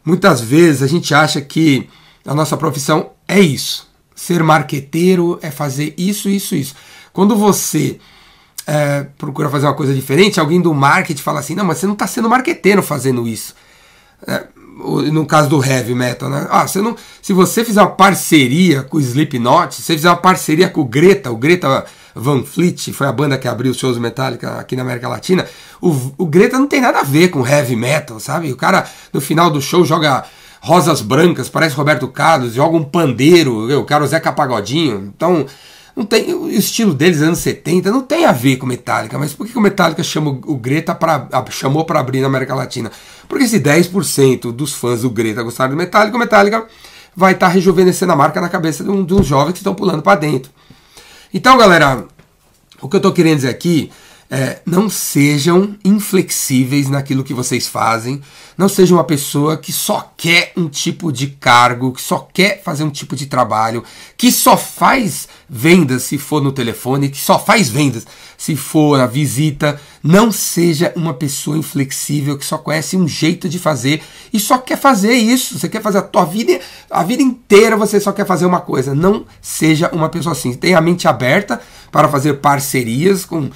muitas 0.05 0.40
vezes 0.40 0.82
a 0.82 0.88
gente 0.88 1.14
acha 1.14 1.40
que 1.40 1.88
a 2.26 2.34
nossa 2.34 2.56
profissão 2.56 3.11
é 3.28 3.38
isso. 3.38 3.88
Ser 4.14 4.43
marqueteiro 4.43 5.38
é 5.43 5.50
fazer 5.50 5.94
isso, 5.96 6.28
isso, 6.28 6.55
isso. 6.56 6.75
Quando 7.12 7.37
você 7.37 8.00
é, 8.66 9.06
procura 9.19 9.49
fazer 9.49 9.66
uma 9.66 9.75
coisa 9.75 9.94
diferente, 9.94 10.40
alguém 10.40 10.61
do 10.61 10.72
marketing 10.72 11.22
fala 11.22 11.40
assim: 11.40 11.55
não, 11.55 11.64
mas 11.64 11.78
você 11.78 11.87
não 11.87 11.94
está 11.94 12.06
sendo 12.06 12.28
marqueteiro 12.28 12.82
fazendo 12.82 13.26
isso. 13.26 13.55
É, 14.26 14.44
no 15.12 15.25
caso 15.25 15.49
do 15.49 15.64
heavy 15.64 15.94
metal, 15.94 16.28
né? 16.28 16.46
Ah, 16.50 16.66
você 16.66 16.81
não, 16.81 16.96
se 17.22 17.32
você 17.32 17.64
fizer 17.64 17.81
uma 17.81 17.90
parceria 17.90 18.82
com 18.82 18.96
o 18.96 19.00
Slipknot, 19.00 19.75
se 19.75 19.82
você 19.82 19.94
fizer 19.94 20.08
uma 20.08 20.16
parceria 20.16 20.69
com 20.69 20.81
o 20.81 20.84
Greta, 20.84 21.31
o 21.31 21.37
Greta 21.37 21.84
Van 22.14 22.43
Fleet, 22.43 22.93
foi 22.93 23.06
a 23.06 23.12
banda 23.12 23.38
que 23.38 23.46
abriu 23.46 23.70
os 23.70 23.78
shows 23.78 23.99
Metallica 23.99 24.58
aqui 24.58 24.75
na 24.75 24.82
América 24.82 25.08
Latina, 25.08 25.46
o, 25.81 26.12
o 26.19 26.26
Greta 26.26 26.58
não 26.58 26.66
tem 26.66 26.81
nada 26.81 27.00
a 27.00 27.05
ver 27.05 27.28
com 27.28 27.46
heavy 27.46 27.76
metal, 27.76 28.19
sabe? 28.19 28.50
O 28.50 28.56
cara 28.56 28.84
no 29.12 29.20
final 29.20 29.50
do 29.50 29.61
show 29.61 29.84
joga 29.84 30.25
rosas 30.61 31.02
brancas, 31.02 31.49
parece 31.49 31.76
Roberto 31.76 32.08
Carlos, 32.08 32.55
joga 32.55 32.76
um 32.76 32.84
pandeiro, 32.84 33.78
o 33.78 33.84
cara 33.84 34.02
o 34.02 34.06
Zeca 34.06 34.32
Pagodinho. 34.32 35.12
Então, 35.14 35.46
não 35.96 36.05
tem, 36.05 36.35
o 36.35 36.50
estilo 36.50 36.93
deles, 36.93 37.23
anos 37.23 37.38
70, 37.38 37.91
não 37.91 38.02
tem 38.02 38.25
a 38.25 38.32
ver 38.32 38.56
com 38.56 38.67
Metallica, 38.67 39.17
mas 39.17 39.32
por 39.32 39.46
que 39.46 39.56
o 39.56 39.61
Metallica 39.61 40.02
chama 40.02 40.31
o 40.31 40.56
Greta 40.56 40.93
pra, 40.94 41.29
chamou 41.50 41.85
para 41.85 42.00
abrir 42.00 42.20
na 42.20 42.26
América 42.26 42.55
Latina? 42.55 42.91
Porque 43.29 43.46
se 43.46 43.61
10% 43.61 44.50
dos 44.50 44.73
fãs 44.73 45.02
do 45.02 45.11
Greta 45.11 45.43
gostaram 45.43 45.70
do 45.70 45.76
Metallica, 45.76 46.17
o 46.17 46.19
Metallica 46.19 46.67
vai 47.14 47.35
estar 47.35 47.46
tá 47.46 47.52
rejuvenescendo 47.52 48.12
a 48.12 48.17
marca 48.17 48.41
na 48.41 48.49
cabeça 48.49 48.82
de, 48.82 48.91
um, 48.91 49.05
de 49.05 49.14
uns 49.14 49.25
jovens 49.25 49.52
que 49.52 49.58
estão 49.58 49.75
pulando 49.75 50.02
para 50.02 50.19
dentro. 50.19 50.50
Então, 51.32 51.56
galera, 51.56 52.05
o 52.81 52.88
que 52.88 52.97
eu 52.97 52.99
estou 52.99 53.12
querendo 53.12 53.37
dizer 53.37 53.50
aqui 53.50 53.93
é, 54.31 54.61
não 54.65 54.88
sejam 54.88 55.76
inflexíveis 55.85 56.88
naquilo 56.88 57.25
que 57.25 57.35
vocês 57.35 57.67
fazem, 57.67 58.21
não 58.56 58.69
seja 58.69 58.94
uma 58.94 59.05
pessoa 59.05 59.56
que 59.56 59.73
só 59.73 60.12
quer 60.17 60.53
um 60.56 60.69
tipo 60.69 61.12
de 61.12 61.26
cargo, 61.26 61.93
que 61.93 62.00
só 62.00 62.29
quer 62.32 62.62
fazer 62.62 62.85
um 62.85 62.91
tipo 62.91 63.17
de 63.17 63.26
trabalho, 63.26 63.82
que 64.17 64.31
só 64.31 64.56
faz 64.56 65.29
vendas 65.49 66.05
se 66.05 66.19
for 66.19 66.43
no 66.43 66.53
telefone, 66.53 67.09
que 67.09 67.19
só 67.19 67.38
faz 67.38 67.69
vendas 67.69 68.06
se 68.37 68.55
for 68.55 68.99
na 68.99 69.06
visita. 69.06 69.81
Não 70.02 70.31
seja 70.31 70.93
uma 70.95 71.14
pessoa 71.14 71.59
inflexível 71.59 72.38
que 72.38 72.45
só 72.45 72.59
conhece 72.59 72.97
um 72.97 73.09
jeito 73.09 73.49
de 73.49 73.59
fazer 73.59 74.02
e 74.33 74.38
só 74.38 74.59
quer 74.59 74.78
fazer 74.78 75.14
isso. 75.14 75.59
Você 75.59 75.69
quer 75.69 75.83
fazer 75.83 75.99
a 75.99 76.02
tua 76.02 76.25
vida, 76.25 76.61
a 76.90 77.02
vida 77.02 77.23
inteira 77.23 77.76
você 77.76 77.99
só 77.99 78.12
quer 78.12 78.26
fazer 78.26 78.47
uma 78.47 78.61
coisa. 78.61 78.95
Não 78.95 79.25
seja 79.40 79.90
uma 79.93 80.09
pessoa 80.09 80.33
assim. 80.33 80.54
Tenha 80.54 80.78
a 80.78 80.81
mente 80.81 81.09
aberta 81.09 81.61
para 81.90 82.09
fazer 82.09 82.35
parcerias 82.35 83.25
com 83.25 83.50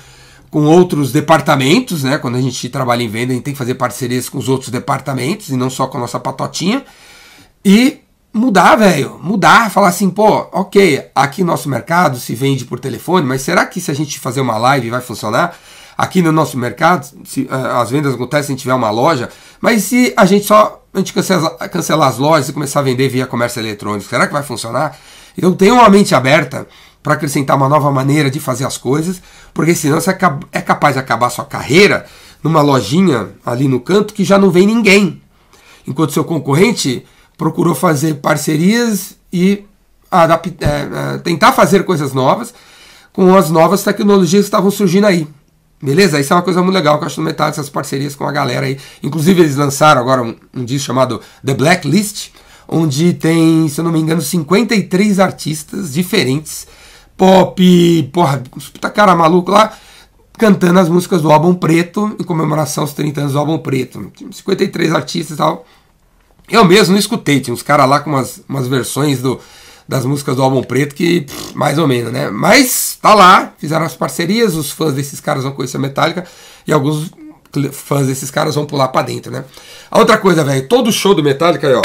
com 0.50 0.64
outros 0.64 1.12
departamentos, 1.12 2.02
né? 2.02 2.18
Quando 2.18 2.36
a 2.36 2.40
gente 2.40 2.68
trabalha 2.68 3.02
em 3.02 3.08
venda, 3.08 3.32
a 3.32 3.34
gente 3.34 3.44
tem 3.44 3.54
que 3.54 3.58
fazer 3.58 3.74
parcerias 3.74 4.28
com 4.28 4.38
os 4.38 4.48
outros 4.48 4.70
departamentos 4.70 5.48
e 5.50 5.56
não 5.56 5.68
só 5.68 5.86
com 5.86 5.98
a 5.98 6.00
nossa 6.00 6.18
patotinha. 6.18 6.84
E 7.64 8.00
mudar, 8.32 8.76
velho, 8.76 9.18
mudar, 9.22 9.70
falar 9.70 9.88
assim, 9.88 10.08
pô, 10.10 10.46
ok, 10.52 11.10
aqui 11.14 11.42
nosso 11.42 11.68
mercado 11.68 12.18
se 12.18 12.34
vende 12.34 12.64
por 12.64 12.78
telefone, 12.78 13.26
mas 13.26 13.42
será 13.42 13.66
que 13.66 13.80
se 13.80 13.90
a 13.90 13.94
gente 13.94 14.18
fazer 14.18 14.40
uma 14.40 14.56
live 14.56 14.90
vai 14.90 15.00
funcionar? 15.00 15.56
Aqui 15.96 16.22
no 16.22 16.30
nosso 16.30 16.56
mercado, 16.56 17.08
se, 17.24 17.42
uh, 17.42 17.80
as 17.80 17.90
vendas 17.90 18.14
acontecem 18.14 18.56
se 18.56 18.62
tiver 18.62 18.74
uma 18.74 18.90
loja, 18.90 19.28
mas 19.60 19.82
se 19.82 20.14
a 20.16 20.24
gente 20.24 20.46
só 20.46 20.84
a 20.94 20.98
gente 20.98 21.12
cancelar, 21.12 21.56
cancelar 21.70 22.08
as 22.08 22.18
lojas 22.18 22.48
e 22.48 22.52
começar 22.52 22.80
a 22.80 22.82
vender 22.84 23.08
via 23.08 23.26
comércio 23.26 23.60
eletrônico, 23.60 24.08
será 24.08 24.26
que 24.26 24.32
vai 24.32 24.42
funcionar? 24.42 24.96
Então 25.36 25.52
tenha 25.52 25.74
uma 25.74 25.88
mente 25.88 26.14
aberta 26.14 26.66
para 27.08 27.14
acrescentar 27.14 27.56
uma 27.56 27.70
nova 27.70 27.90
maneira 27.90 28.30
de 28.30 28.38
fazer 28.38 28.66
as 28.66 28.76
coisas, 28.76 29.22
porque 29.54 29.74
senão 29.74 29.98
você 29.98 30.10
é 30.52 30.60
capaz 30.60 30.94
de 30.94 31.00
acabar 31.00 31.30
sua 31.30 31.46
carreira 31.46 32.04
numa 32.42 32.60
lojinha 32.60 33.30
ali 33.46 33.66
no 33.66 33.80
canto 33.80 34.12
que 34.12 34.24
já 34.24 34.38
não 34.38 34.50
vem 34.50 34.66
ninguém. 34.66 35.22
Enquanto 35.86 36.12
seu 36.12 36.22
concorrente 36.22 37.06
procurou 37.38 37.74
fazer 37.74 38.16
parcerias 38.16 39.16
e 39.32 39.64
é, 40.12 41.14
é, 41.14 41.18
tentar 41.18 41.52
fazer 41.52 41.82
coisas 41.84 42.12
novas 42.12 42.52
com 43.10 43.34
as 43.34 43.48
novas 43.48 43.82
tecnologias 43.82 44.42
que 44.42 44.48
estavam 44.48 44.70
surgindo 44.70 45.06
aí. 45.06 45.26
Beleza? 45.80 46.20
Isso 46.20 46.34
é 46.34 46.36
uma 46.36 46.42
coisa 46.42 46.62
muito 46.62 46.74
legal 46.74 46.98
que 46.98 47.04
eu 47.04 47.06
acho 47.06 47.22
no 47.22 47.24
metade 47.24 47.52
essas 47.52 47.70
parcerias 47.70 48.14
com 48.14 48.26
a 48.26 48.32
galera 48.32 48.66
aí. 48.66 48.78
Inclusive, 49.02 49.40
eles 49.40 49.56
lançaram 49.56 49.98
agora 49.98 50.22
um, 50.22 50.36
um 50.54 50.62
disco 50.62 50.88
chamado 50.88 51.22
The 51.42 51.54
Blacklist, 51.54 52.32
onde 52.68 53.14
tem, 53.14 53.66
se 53.66 53.80
eu 53.80 53.84
não 53.84 53.92
me 53.92 53.98
engano, 53.98 54.20
53 54.20 55.18
artistas 55.18 55.94
diferentes 55.94 56.66
pop, 57.18 58.10
porra, 58.12 58.42
puta 58.72 58.88
cara 58.88 59.14
maluco 59.14 59.50
lá, 59.50 59.76
cantando 60.38 60.78
as 60.78 60.88
músicas 60.88 61.20
do 61.20 61.32
álbum 61.32 61.52
preto, 61.52 62.16
em 62.18 62.22
comemoração 62.22 62.84
aos 62.84 62.94
30 62.94 63.20
anos 63.20 63.32
do 63.32 63.38
álbum 63.38 63.58
preto. 63.58 64.10
53 64.30 64.92
artistas 64.92 65.34
e 65.34 65.38
tal. 65.38 65.66
Eu 66.48 66.64
mesmo 66.64 66.92
não 66.92 66.98
escutei, 66.98 67.40
tinha 67.40 67.52
uns 67.52 67.62
caras 67.62 67.88
lá 67.88 68.00
com 68.00 68.10
umas, 68.10 68.40
umas 68.48 68.68
versões 68.68 69.20
do, 69.20 69.38
das 69.86 70.06
músicas 70.06 70.36
do 70.36 70.42
álbum 70.42 70.62
preto 70.62 70.94
que 70.94 71.22
pff, 71.22 71.54
mais 71.54 71.76
ou 71.76 71.88
menos, 71.88 72.12
né? 72.12 72.30
Mas 72.30 72.96
tá 73.02 73.12
lá, 73.12 73.52
fizeram 73.58 73.84
as 73.84 73.94
parcerias, 73.94 74.54
os 74.54 74.70
fãs 74.70 74.94
desses 74.94 75.20
caras 75.20 75.42
vão 75.42 75.52
conhecer 75.52 75.76
a 75.76 75.80
Metallica 75.80 76.24
e 76.66 76.72
alguns 76.72 77.10
fãs 77.72 78.06
desses 78.06 78.30
caras 78.30 78.54
vão 78.54 78.64
pular 78.64 78.88
para 78.88 79.06
dentro, 79.06 79.30
né? 79.32 79.44
A 79.90 79.98
outra 79.98 80.16
coisa, 80.16 80.44
velho, 80.44 80.68
todo 80.68 80.92
show 80.92 81.14
do 81.14 81.22
Metallica 81.22 81.66
aí, 81.66 81.74
ó, 81.74 81.82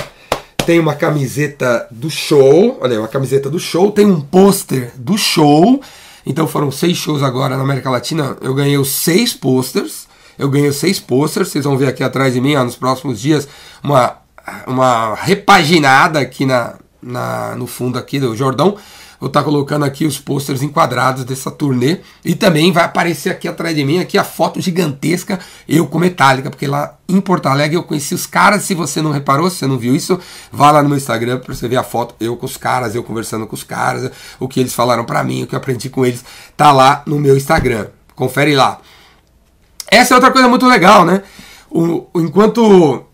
tem 0.66 0.80
uma 0.80 0.96
camiseta 0.96 1.88
do 1.92 2.10
show, 2.10 2.78
olha 2.82 2.94
aí, 2.94 2.98
uma 2.98 3.08
camiseta 3.08 3.50
do 3.50 3.60
show, 3.60 3.92
tem 3.92 4.06
um 4.06 4.22
pôster 4.22 4.92
do 4.96 5.18
show. 5.18 5.82
Então 6.26 6.48
foram 6.48 6.72
seis 6.72 6.98
shows 6.98 7.22
agora 7.22 7.58
na 7.58 7.64
América 7.64 7.90
Latina. 7.90 8.38
Eu 8.42 8.54
ganhei 8.54 8.78
os 8.78 8.90
seis 8.90 9.34
posters. 9.34 10.08
Eu 10.40 10.50
ganhei 10.50 10.72
seis 10.72 11.00
posters. 11.00 11.50
Vocês 11.50 11.66
vão 11.66 11.78
ver 11.78 11.88
aqui 11.88 12.04
atrás 12.04 12.34
de 12.34 12.42
mim, 12.42 12.56
ó, 12.56 12.64
nos 12.64 12.76
próximos 12.76 13.20
dias, 13.20 13.48
uma, 13.84 14.18
uma 14.66 15.16
repaginada 15.16 16.20
aqui 16.20 16.46
na, 16.46 16.76
na, 17.02 17.56
no 17.56 17.68
fundo 17.68 18.00
aqui 18.00 18.20
do 18.20 18.36
Jordão. 18.36 18.78
Vou 19.24 19.30
estar 19.30 19.40
tá 19.40 19.46
colocando 19.46 19.86
aqui 19.86 20.06
os 20.06 20.20
posters 20.20 20.62
enquadrados 20.62 21.24
dessa 21.24 21.50
turnê. 21.50 22.00
E 22.26 22.36
também 22.36 22.74
vai 22.74 22.84
aparecer 22.84 23.30
aqui 23.30 23.48
atrás 23.48 23.74
de 23.74 23.86
mim 23.86 24.00
aqui 24.00 24.18
a 24.18 24.24
foto 24.26 24.60
gigantesca, 24.60 25.40
eu 25.66 25.88
com 25.88 25.98
Metallica, 25.98 26.50
porque 26.50 26.68
lá 26.68 26.98
em 27.08 27.22
Porto 27.22 27.46
Alegre 27.46 27.78
eu 27.78 27.84
conheci 27.84 28.14
os 28.14 28.26
caras. 28.26 28.64
Se 28.64 28.76
você 28.76 29.02
não 29.02 29.12
reparou, 29.12 29.50
se 29.50 29.60
você 29.60 29.66
não 29.66 29.78
viu 29.78 29.96
isso, 29.96 30.20
vá 30.52 30.72
lá 30.72 30.84
no 30.84 30.90
meu 30.90 30.98
Instagram 30.98 31.40
para 31.40 31.56
você 31.56 31.70
ver 31.70 31.78
a 31.78 31.84
foto, 31.84 32.16
eu 32.20 32.36
com 32.36 32.46
os 32.46 32.58
caras, 32.58 32.96
eu 32.96 33.02
conversando 33.02 33.48
com 33.48 33.56
os 33.56 33.64
caras, 33.64 34.12
o 34.42 34.46
que 34.46 34.60
eles 34.60 34.74
falaram 34.74 35.06
para 35.06 35.24
mim, 35.24 35.44
o 35.44 35.48
que 35.48 35.56
eu 35.56 35.58
aprendi 35.58 35.90
com 35.90 36.06
eles, 36.06 36.22
tá 36.58 36.74
lá 36.74 37.02
no 37.06 37.18
meu 37.18 37.38
Instagram. 37.38 37.88
Confere 38.16 38.58
lá. 38.58 38.82
Essa 39.90 40.14
é 40.14 40.16
outra 40.16 40.32
coisa 40.32 40.50
muito 40.50 40.68
legal, 40.68 41.06
né? 41.06 41.24
O, 41.72 42.08
enquanto 42.16 43.06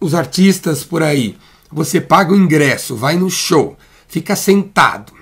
os 0.00 0.12
artistas 0.12 0.82
por 0.82 1.04
aí, 1.04 1.38
você 1.70 2.00
paga 2.00 2.32
o 2.32 2.36
ingresso, 2.36 2.96
vai 2.96 3.16
no 3.16 3.30
show, 3.30 3.76
fica 4.08 4.34
sentado, 4.34 5.21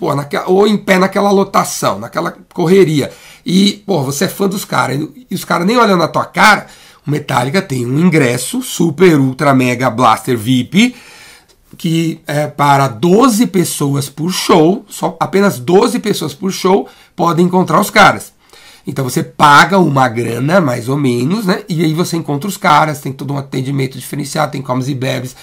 pô, 0.00 0.14
naquela, 0.14 0.48
ou 0.48 0.66
em 0.66 0.78
pé 0.78 0.98
naquela 0.98 1.30
lotação, 1.30 1.98
naquela 1.98 2.34
correria, 2.54 3.12
e, 3.44 3.82
pô, 3.86 4.02
você 4.02 4.24
é 4.24 4.28
fã 4.28 4.48
dos 4.48 4.64
caras, 4.64 4.98
e 5.30 5.34
os 5.34 5.44
caras 5.44 5.66
nem 5.66 5.76
olham 5.76 5.98
na 5.98 6.08
tua 6.08 6.24
cara, 6.24 6.68
o 7.06 7.10
Metallica 7.10 7.60
tem 7.60 7.84
um 7.84 8.00
ingresso 8.00 8.62
super, 8.62 9.20
ultra, 9.20 9.54
mega, 9.54 9.90
blaster 9.90 10.38
VIP, 10.38 10.96
que 11.76 12.18
é 12.26 12.46
para 12.46 12.88
12 12.88 13.46
pessoas 13.48 14.08
por 14.08 14.32
show, 14.32 14.86
só 14.88 15.18
apenas 15.20 15.58
12 15.58 15.98
pessoas 15.98 16.32
por 16.32 16.50
show 16.50 16.88
podem 17.14 17.44
encontrar 17.44 17.78
os 17.78 17.90
caras. 17.90 18.32
Então 18.86 19.04
você 19.04 19.22
paga 19.22 19.78
uma 19.78 20.08
grana, 20.08 20.62
mais 20.62 20.88
ou 20.88 20.96
menos, 20.96 21.44
né? 21.44 21.62
E 21.68 21.84
aí 21.84 21.92
você 21.92 22.16
encontra 22.16 22.48
os 22.48 22.56
caras, 22.56 23.00
tem 23.00 23.12
todo 23.12 23.34
um 23.34 23.36
atendimento 23.38 23.98
diferenciado, 23.98 24.52
tem 24.52 24.62
comes 24.62 24.88
e 24.88 24.94
bebes. 24.94 25.36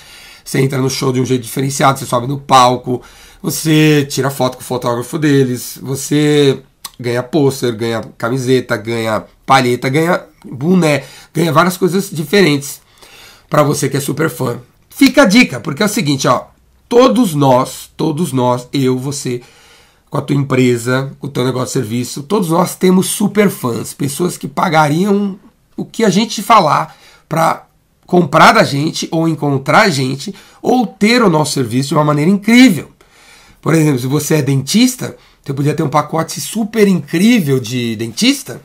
Você 0.43 0.59
entra 0.59 0.79
no 0.79 0.89
show 0.89 1.13
de 1.13 1.21
um 1.21 1.25
jeito 1.25 1.43
diferenciado, 1.43 1.99
você 1.99 2.05
sobe 2.05 2.25
no 2.25 2.39
palco, 2.39 3.01
você 3.41 4.05
tira 4.09 4.29
foto 4.29 4.57
com 4.57 4.63
o 4.63 4.65
fotógrafo 4.65 5.17
deles, 5.17 5.79
você 5.81 6.61
ganha 6.99 7.21
pôster, 7.21 7.75
ganha 7.75 8.01
camiseta, 8.17 8.75
ganha 8.75 9.23
palheta, 9.45 9.89
ganha 9.89 10.23
boné, 10.43 11.03
ganha 11.33 11.53
várias 11.53 11.77
coisas 11.77 12.09
diferentes 12.09 12.81
para 13.49 13.63
você 13.63 13.87
que 13.87 13.97
é 13.97 13.99
super 13.99 14.29
fã. 14.29 14.59
Fica 14.89 15.23
a 15.23 15.25
dica, 15.25 15.59
porque 15.59 15.83
é 15.83 15.85
o 15.85 15.89
seguinte, 15.89 16.27
ó, 16.27 16.45
todos 16.89 17.33
nós, 17.33 17.89
todos 17.95 18.31
nós, 18.31 18.67
eu, 18.73 18.97
você, 18.97 19.41
com 20.09 20.17
a 20.17 20.21
tua 20.21 20.35
empresa, 20.35 21.15
com 21.19 21.27
o 21.27 21.29
teu 21.29 21.45
negócio 21.45 21.67
de 21.67 21.73
serviço, 21.73 22.23
todos 22.23 22.49
nós 22.49 22.75
temos 22.75 23.07
super 23.07 23.49
fãs, 23.49 23.93
pessoas 23.93 24.37
que 24.37 24.47
pagariam 24.47 25.39
o 25.75 25.85
que 25.85 26.03
a 26.03 26.09
gente 26.09 26.41
falar 26.41 26.97
para 27.29 27.67
comprar 28.07 28.53
da 28.53 28.63
gente 28.63 29.07
ou 29.11 29.27
encontrar 29.27 29.81
a 29.81 29.89
gente 29.89 30.33
ou 30.61 30.87
ter 30.87 31.21
o 31.21 31.29
nosso 31.29 31.53
serviço 31.53 31.89
de 31.89 31.95
uma 31.95 32.03
maneira 32.03 32.31
incrível. 32.31 32.89
Por 33.67 33.75
exemplo, 33.75 33.99
se 33.99 34.07
você 34.07 34.35
é 34.35 34.41
dentista, 34.41 35.17
você 35.43 35.53
podia 35.53 35.73
ter 35.73 35.83
um 35.83 35.89
pacote 35.89 36.39
super 36.39 36.87
incrível 36.87 37.59
de 37.59 37.97
dentista 37.97 38.61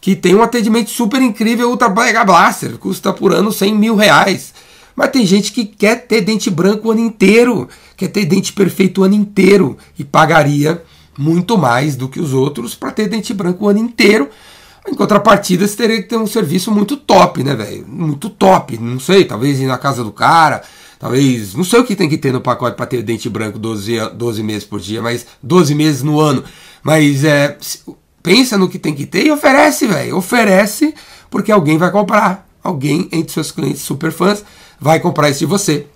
que 0.00 0.14
tem 0.14 0.36
um 0.36 0.42
atendimento 0.42 0.88
super 0.88 1.20
incrível 1.20 1.68
Ultra 1.68 1.88
Mega 1.88 2.24
Blaster, 2.24 2.78
custa 2.78 3.12
por 3.12 3.32
ano 3.32 3.50
100 3.50 3.74
mil 3.74 3.96
reais. 3.96 4.54
Mas 4.94 5.10
tem 5.10 5.26
gente 5.26 5.50
que 5.50 5.64
quer 5.64 6.06
ter 6.06 6.20
dente 6.20 6.48
branco 6.48 6.86
o 6.86 6.90
ano 6.92 7.00
inteiro, 7.00 7.68
quer 7.96 8.06
ter 8.06 8.24
dente 8.24 8.52
perfeito 8.52 9.00
o 9.00 9.04
ano 9.04 9.16
inteiro 9.16 9.76
e 9.98 10.04
pagaria 10.04 10.80
muito 11.18 11.58
mais 11.58 11.96
do 11.96 12.08
que 12.08 12.20
os 12.20 12.32
outros 12.32 12.76
para 12.76 12.92
ter 12.92 13.08
dente 13.08 13.34
branco 13.34 13.64
o 13.64 13.68
ano 13.68 13.80
inteiro. 13.80 14.30
Em 14.86 14.94
contrapartida, 14.94 15.66
você 15.66 15.76
teria 15.76 16.00
que 16.00 16.08
ter 16.08 16.18
um 16.18 16.26
serviço 16.28 16.70
muito 16.70 16.96
top, 16.96 17.42
né, 17.42 17.56
velho? 17.56 17.84
Muito 17.88 18.30
top. 18.30 18.78
Não 18.78 19.00
sei, 19.00 19.24
talvez 19.24 19.58
ir 19.58 19.66
na 19.66 19.76
casa 19.76 20.04
do 20.04 20.12
cara, 20.12 20.62
Talvez, 21.06 21.54
não 21.54 21.62
sei 21.62 21.78
o 21.78 21.84
que 21.84 21.94
tem 21.94 22.08
que 22.08 22.18
ter 22.18 22.32
no 22.32 22.40
pacote 22.40 22.76
para 22.76 22.84
ter 22.84 23.00
dente 23.00 23.28
branco 23.28 23.60
12, 23.60 24.10
12 24.14 24.42
meses 24.42 24.64
por 24.64 24.80
dia, 24.80 25.00
mas 25.00 25.24
12 25.40 25.72
meses 25.72 26.02
no 26.02 26.18
ano. 26.18 26.42
Mas 26.82 27.22
é, 27.22 27.56
pensa 28.24 28.58
no 28.58 28.68
que 28.68 28.76
tem 28.76 28.92
que 28.92 29.06
ter 29.06 29.24
e 29.24 29.30
oferece, 29.30 29.86
velho. 29.86 30.16
Oferece 30.16 30.92
porque 31.30 31.52
alguém 31.52 31.78
vai 31.78 31.92
comprar. 31.92 32.44
Alguém 32.60 33.08
entre 33.12 33.32
seus 33.32 33.52
clientes 33.52 33.82
super 33.82 34.10
fãs 34.10 34.44
vai 34.80 34.98
comprar 34.98 35.30
isso 35.30 35.38
de 35.38 35.46
você. 35.46 35.86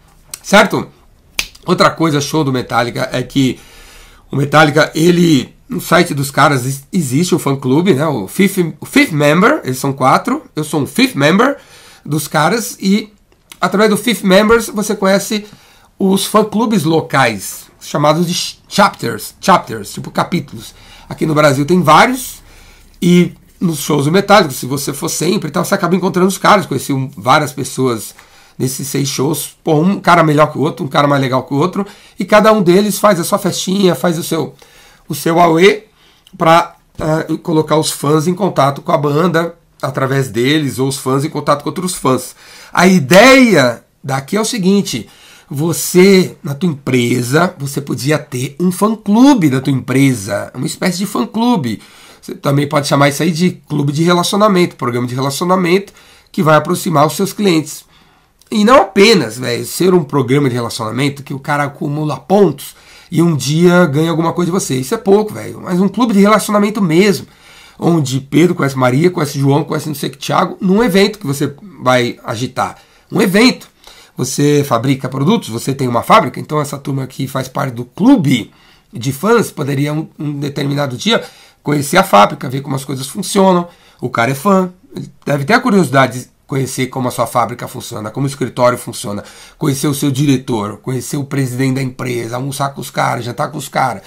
Certo? 0.45 0.87
Outra 1.67 1.91
coisa 1.91 2.21
show 2.21 2.45
do 2.45 2.53
Metallica 2.53 3.09
é 3.11 3.21
que 3.21 3.59
o 4.31 4.37
Metallica, 4.37 4.93
ele 4.95 5.53
no 5.69 5.81
site 5.81 6.15
dos 6.15 6.31
caras 6.31 6.85
existe 6.93 7.35
o 7.35 7.39
fã 7.41 7.57
clube, 7.57 7.95
né? 7.95 8.07
O 8.07 8.29
fifth, 8.29 8.77
o 8.79 8.87
fifth 8.87 9.11
member, 9.11 9.61
eles 9.65 9.79
são 9.79 9.93
quatro. 9.93 10.45
Eu 10.55 10.63
sou 10.63 10.81
um 10.81 10.87
fifth 10.87 11.17
member 11.17 11.57
dos 12.07 12.29
caras 12.29 12.79
e 12.81 13.13
através 13.61 13.91
do 13.91 13.97
Fifth 13.97 14.23
Members, 14.23 14.69
você 14.69 14.95
conhece 14.95 15.47
os 15.99 16.25
fã-clubes 16.25 16.85
locais, 16.85 17.67
chamados 17.81 18.27
de 18.27 18.59
chapters, 18.69 19.35
chapters, 19.41 19.93
tipo 19.93 20.11
capítulos. 20.11 20.75
Aqui 21.09 21.27
no 21.27 21.35
Brasil 21.35 21.67
tem 21.67 21.83
vários, 21.83 22.41
e 23.03 23.33
nos 23.61 23.81
shows 23.81 24.07
do 24.07 24.13
Metallica, 24.13 24.53
se 24.53 24.67
você 24.67 24.93
for 24.93 25.09
sempre, 25.09 25.49
então, 25.49 25.65
você 25.65 25.75
acaba 25.75 25.95
encontrando 25.95 26.29
os 26.29 26.39
caras. 26.39 26.67
Conheci 26.67 26.93
várias 27.17 27.53
pessoas 27.53 28.15
nesses 28.59 28.89
seis 28.89 29.09
shows, 29.09 29.57
pô, 29.65 29.75
um 29.75 30.01
cara 30.01 30.23
melhor 30.23 30.53
que 30.53 30.59
o 30.59 30.61
outro, 30.61 30.85
um 30.85 30.89
cara 30.89 31.09
mais 31.09 31.21
legal 31.21 31.43
que 31.45 31.55
o 31.55 31.57
outro, 31.57 31.87
e 32.19 32.25
cada 32.25 32.53
um 32.53 32.63
deles 32.63 32.99
faz 32.99 33.19
a 33.19 33.25
sua 33.25 33.39
festinha, 33.39 33.95
faz 33.95 34.19
o 34.19 34.23
seu, 34.23 34.55
o 35.09 35.15
seu 35.15 35.41
AUE 35.41 35.85
para 36.37 36.77
uh, 36.99 37.39
colocar 37.39 37.77
os 37.77 37.91
fãs 37.91 38.27
em 38.27 38.35
contato 38.35 38.83
com 38.83 38.93
a 38.93 38.99
banda 38.99 39.55
através 39.81 40.29
deles, 40.29 40.79
ou 40.79 40.89
os 40.89 40.99
fãs 40.99 41.25
em 41.25 41.31
contato 41.31 41.63
com 41.63 41.71
outros 41.71 41.95
fãs. 41.95 42.35
A 42.73 42.87
ideia 42.87 43.85
daqui 44.03 44.37
é 44.37 44.41
o 44.41 44.45
seguinte: 44.45 45.09
você, 45.49 46.37
na 46.43 46.55
tua 46.55 46.69
empresa, 46.69 47.55
você 47.59 47.81
podia 47.81 48.19
ter 48.19 48.55
um 48.61 48.71
fã-clube 48.71 49.51
da 49.51 49.61
tua 49.61 49.73
empresa, 49.73 50.51
uma 50.55 50.67
espécie 50.67 50.99
de 50.99 51.07
fã-clube. 51.07 51.83
Você 52.21 52.35
também 52.35 52.69
pode 52.69 52.87
chamar 52.87 53.09
isso 53.09 53.23
aí 53.23 53.33
de 53.33 53.53
clube 53.69 53.93
de 53.93 54.03
relacionamento, 54.03 54.77
programa 54.77 55.07
de 55.07 55.15
relacionamento 55.15 55.93
que 56.31 56.43
vai 56.43 56.57
aproximar 56.57 57.07
os 57.07 57.15
seus 57.15 57.33
clientes. 57.33 57.85
E 58.51 58.65
não 58.65 58.83
apenas, 58.83 59.39
velho, 59.39 59.65
ser 59.65 59.95
um 59.95 60.05
programa 60.05 60.49
de 60.49 60.55
relacionamento 60.55 61.23
que 61.23 61.35
o 61.35 61.39
cara 61.39 61.65
acumula 61.65 62.17
pontos 62.17 62.75
e 63.11 63.23
um 63.23 63.35
dia 63.35 63.87
ganha 63.87 64.11
alguma 64.11 64.33
coisa 64.33 64.51
de 64.51 64.59
você. 64.59 64.77
Isso 64.77 64.95
é 64.95 64.99
pouco, 64.99 65.33
velho. 65.33 65.61
Mas 65.61 65.81
um 65.81 65.89
clube 65.89 66.13
de 66.13 66.21
relacionamento 66.21 66.83
mesmo 66.83 67.27
onde 67.81 68.21
Pedro 68.21 68.55
conhece 68.55 68.77
Maria, 68.77 69.11
conhece 69.11 69.39
João, 69.39 69.65
conhece 69.65 69.89
não 69.89 69.95
sei 69.95 70.11
que 70.11 70.19
Tiago, 70.19 70.59
num 70.61 70.83
evento 70.83 71.19
que 71.19 71.27
você 71.27 71.53
vai 71.83 72.19
agitar. 72.25 72.77
Um 73.11 73.21
evento. 73.21 73.69
Você 74.17 74.63
fabrica 74.65 75.09
produtos, 75.09 75.49
você 75.49 75.73
tem 75.73 75.89
uma 75.89 76.03
fábrica, 76.03 76.39
então 76.39 76.61
essa 76.61 76.77
turma 76.77 77.07
que 77.07 77.27
faz 77.27 77.49
parte 77.49 77.73
do 77.73 77.85
clube 77.85 78.53
de 78.93 79.13
fãs 79.13 79.51
poderia 79.51 79.95
um, 79.95 80.09
um 80.19 80.39
determinado 80.39 80.97
dia 80.97 81.23
conhecer 81.63 81.97
a 81.97 82.03
fábrica, 82.03 82.49
ver 82.49 82.61
como 82.61 82.77
as 82.77 82.85
coisas 82.85 83.07
funcionam. 83.07 83.69
O 84.01 84.11
cara 84.11 84.33
é 84.33 84.35
fã, 84.35 84.71
deve 85.25 85.45
ter 85.45 85.55
a 85.55 85.61
curiosidade 85.61 86.21
de 86.21 86.31
conhecer 86.47 86.89
como 86.89 87.09
a 87.09 87.11
sua 87.11 87.27
fábrica 87.27 87.67
funciona, 87.67 88.11
como 88.11 88.27
o 88.27 88.29
escritório 88.29 88.77
funciona, 88.77 89.25
conhecer 89.57 89.87
o 89.87 89.95
seu 89.95 90.11
diretor, 90.11 90.79
conhecer 90.79 91.17
o 91.17 91.25
presidente 91.25 91.77
da 91.77 91.83
empresa, 91.83 92.37
almoçar 92.37 92.75
com 92.75 92.81
os 92.81 92.91
caras, 92.91 93.25
jantar 93.25 93.51
com 93.51 93.59
os 93.59 93.69
caras 93.69 94.03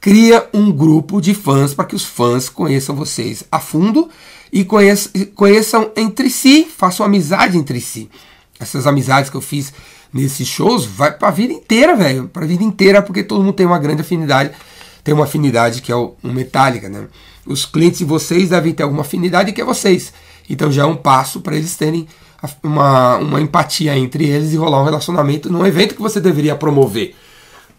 cria 0.00 0.48
um 0.54 0.72
grupo 0.72 1.20
de 1.20 1.34
fãs 1.34 1.74
para 1.74 1.84
que 1.84 1.94
os 1.94 2.04
fãs 2.04 2.48
conheçam 2.48 2.96
vocês 2.96 3.44
a 3.52 3.60
fundo 3.60 4.08
e 4.52 4.64
conheçam, 4.64 5.12
conheçam 5.34 5.90
entre 5.96 6.30
si, 6.30 6.64
façam 6.64 7.04
amizade 7.04 7.56
entre 7.56 7.80
si. 7.80 8.10
Essas 8.58 8.86
amizades 8.86 9.30
que 9.30 9.36
eu 9.36 9.40
fiz 9.40 9.72
nesses 10.12 10.46
shows 10.46 10.84
vai 10.84 11.12
para 11.12 11.28
a 11.28 11.30
vida 11.30 11.52
inteira, 11.52 11.96
velho, 11.96 12.28
para 12.28 12.44
a 12.44 12.46
vida 12.46 12.62
inteira, 12.62 13.00
porque 13.00 13.22
todo 13.22 13.42
mundo 13.42 13.54
tem 13.54 13.66
uma 13.66 13.78
grande 13.78 14.02
afinidade, 14.02 14.50
tem 15.02 15.14
uma 15.14 15.24
afinidade 15.24 15.80
que 15.80 15.90
é 15.90 15.96
o, 15.96 16.14
o 16.22 16.28
Metallica, 16.28 16.88
né? 16.88 17.06
Os 17.46 17.64
clientes 17.64 18.00
de 18.00 18.04
vocês 18.04 18.50
devem 18.50 18.72
ter 18.72 18.82
alguma 18.82 19.02
afinidade 19.02 19.52
que 19.52 19.60
é 19.60 19.64
vocês. 19.64 20.12
Então 20.48 20.70
já 20.70 20.82
é 20.82 20.86
um 20.86 20.96
passo 20.96 21.40
para 21.40 21.56
eles 21.56 21.76
terem 21.76 22.06
uma, 22.62 23.16
uma 23.16 23.40
empatia 23.40 23.96
entre 23.96 24.28
eles 24.28 24.52
e 24.52 24.56
rolar 24.56 24.80
um 24.80 24.84
relacionamento 24.84 25.50
num 25.50 25.64
evento 25.64 25.94
que 25.94 26.02
você 26.02 26.20
deveria 26.20 26.54
promover 26.54 27.14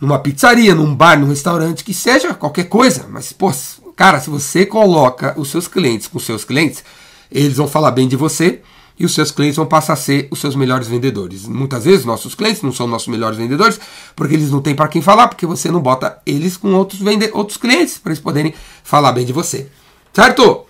numa 0.01 0.17
pizzaria, 0.17 0.73
num 0.73 0.95
bar, 0.95 1.19
num 1.19 1.27
restaurante, 1.27 1.83
que 1.83 1.93
seja 1.93 2.33
qualquer 2.33 2.63
coisa. 2.63 3.05
Mas, 3.07 3.31
pô, 3.31 3.53
cara, 4.01 4.19
se 4.19 4.31
você 4.31 4.65
coloca 4.65 5.39
os 5.39 5.51
seus 5.51 5.67
clientes 5.67 6.07
com 6.07 6.17
os 6.17 6.25
seus 6.25 6.43
clientes, 6.43 6.83
eles 7.31 7.57
vão 7.57 7.67
falar 7.67 7.91
bem 7.91 8.07
de 8.07 8.15
você 8.15 8.59
e 8.97 9.05
os 9.05 9.13
seus 9.13 9.29
clientes 9.29 9.57
vão 9.57 9.67
passar 9.67 9.93
a 9.93 9.95
ser 9.95 10.27
os 10.31 10.39
seus 10.39 10.55
melhores 10.55 10.87
vendedores. 10.87 11.45
Muitas 11.45 11.85
vezes 11.85 12.03
nossos 12.03 12.33
clientes 12.33 12.63
não 12.63 12.71
são 12.71 12.87
nossos 12.87 13.09
melhores 13.09 13.37
vendedores 13.37 13.79
porque 14.15 14.33
eles 14.33 14.49
não 14.49 14.59
têm 14.59 14.73
para 14.73 14.87
quem 14.87 15.03
falar, 15.03 15.27
porque 15.27 15.45
você 15.45 15.69
não 15.69 15.79
bota 15.79 16.19
eles 16.25 16.57
com 16.57 16.73
outros, 16.73 16.99
vende 16.99 17.29
outros 17.31 17.59
clientes 17.59 17.99
para 17.99 18.11
eles 18.11 18.19
poderem 18.19 18.55
falar 18.83 19.11
bem 19.11 19.23
de 19.23 19.31
você. 19.31 19.67
Certo? 20.11 20.65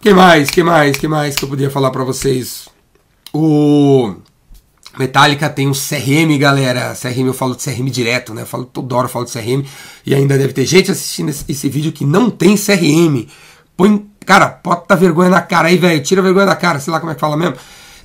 Que 0.00 0.14
mais? 0.14 0.48
Que 0.48 0.62
mais? 0.62 0.96
Que 0.96 1.08
mais 1.08 1.34
que 1.34 1.44
eu 1.44 1.48
podia 1.48 1.68
falar 1.68 1.90
para 1.90 2.04
vocês? 2.04 2.68
O 3.32 4.14
Metallica 4.98 5.48
tem 5.48 5.68
um 5.68 5.72
CRM, 5.72 6.36
galera. 6.38 6.94
CRM 6.94 7.26
eu 7.26 7.34
falo 7.34 7.56
de 7.56 7.62
CRM 7.62 7.88
direto, 7.90 8.34
né? 8.34 8.42
Eu 8.42 8.46
falo 8.46 8.64
toda 8.64 8.94
hora 8.94 9.08
falo 9.08 9.24
de 9.24 9.32
CRM 9.32 9.64
e 10.04 10.14
ainda 10.14 10.36
deve 10.36 10.52
ter 10.52 10.66
gente 10.66 10.90
assistindo 10.90 11.30
esse, 11.30 11.44
esse 11.48 11.68
vídeo 11.68 11.92
que 11.92 12.04
não 12.04 12.28
tem 12.28 12.56
CRM. 12.56 13.26
Põe, 13.76 14.06
cara, 14.26 14.60
bota 14.62 14.94
vergonha 14.94 15.30
na 15.30 15.40
cara 15.40 15.68
aí, 15.68 15.78
velho. 15.78 16.02
Tira 16.02 16.20
vergonha 16.20 16.46
da 16.46 16.56
cara, 16.56 16.78
sei 16.78 16.92
lá 16.92 17.00
como 17.00 17.10
é 17.10 17.14
que 17.14 17.20
fala 17.20 17.36
mesmo. 17.36 17.56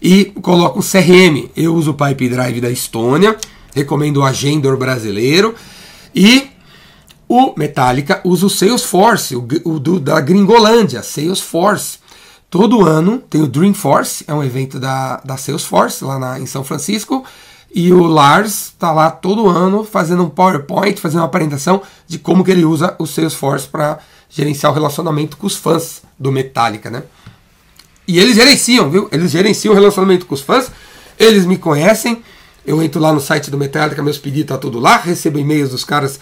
E 0.01 0.25
coloca 0.41 0.79
o 0.79 0.83
CRM. 0.83 1.49
Eu 1.55 1.75
uso 1.75 1.91
o 1.91 1.93
Pipe 1.93 2.29
Drive 2.29 2.61
da 2.61 2.69
Estônia, 2.69 3.35
recomendo 3.75 4.17
o 4.17 4.25
Agendor 4.25 4.77
brasileiro 4.77 5.53
e 6.15 6.49
o 7.27 7.53
Metallica 7.57 8.21
usa 8.23 8.45
o 8.45 8.49
Salesforce, 8.49 9.35
o, 9.35 9.45
o 9.65 9.79
do, 9.79 9.99
da 9.99 10.21
Gringolândia, 10.21 11.03
Salesforce. 11.03 11.99
Todo 12.49 12.85
ano 12.85 13.19
tem 13.29 13.41
o 13.41 13.47
Dreamforce, 13.47 14.23
é 14.27 14.33
um 14.33 14.43
evento 14.43 14.79
da, 14.79 15.17
da 15.17 15.35
Salesforce 15.35 16.03
lá 16.03 16.17
na, 16.17 16.39
em 16.39 16.45
São 16.45 16.63
Francisco. 16.63 17.25
E 17.73 17.91
o 17.91 18.03
Lars 18.03 18.67
está 18.67 18.91
lá 18.93 19.11
todo 19.11 19.49
ano 19.49 19.83
fazendo 19.83 20.23
um 20.23 20.29
PowerPoint, 20.29 20.99
fazendo 20.99 21.19
uma 21.19 21.25
apresentação 21.25 21.81
de 22.07 22.17
como 22.17 22.43
que 22.43 22.51
ele 22.51 22.63
usa 22.63 22.95
o 22.97 23.05
Salesforce 23.05 23.67
para 23.67 23.99
gerenciar 24.29 24.71
o 24.71 24.75
relacionamento 24.75 25.35
com 25.35 25.45
os 25.45 25.55
fãs 25.57 26.01
do 26.17 26.31
Metallica, 26.31 26.89
né? 26.89 27.03
E 28.07 28.19
eles 28.19 28.35
gerenciam, 28.35 28.89
viu? 28.89 29.09
Eles 29.11 29.31
gerenciam 29.31 29.73
o 29.73 29.75
relacionamento 29.75 30.25
com 30.25 30.33
os 30.33 30.41
fãs, 30.41 30.71
eles 31.19 31.45
me 31.45 31.57
conhecem. 31.57 32.23
Eu 32.65 32.81
entro 32.81 33.01
lá 33.01 33.11
no 33.11 33.19
site 33.19 33.51
do 33.51 33.57
Metallica, 33.57 34.01
meus 34.01 34.17
pedidos 34.17 34.47
tá 34.47 34.57
tudo 34.57 34.79
lá, 34.79 34.97
recebo 34.97 35.37
e-mails 35.37 35.71
dos 35.71 35.83
caras 35.83 36.19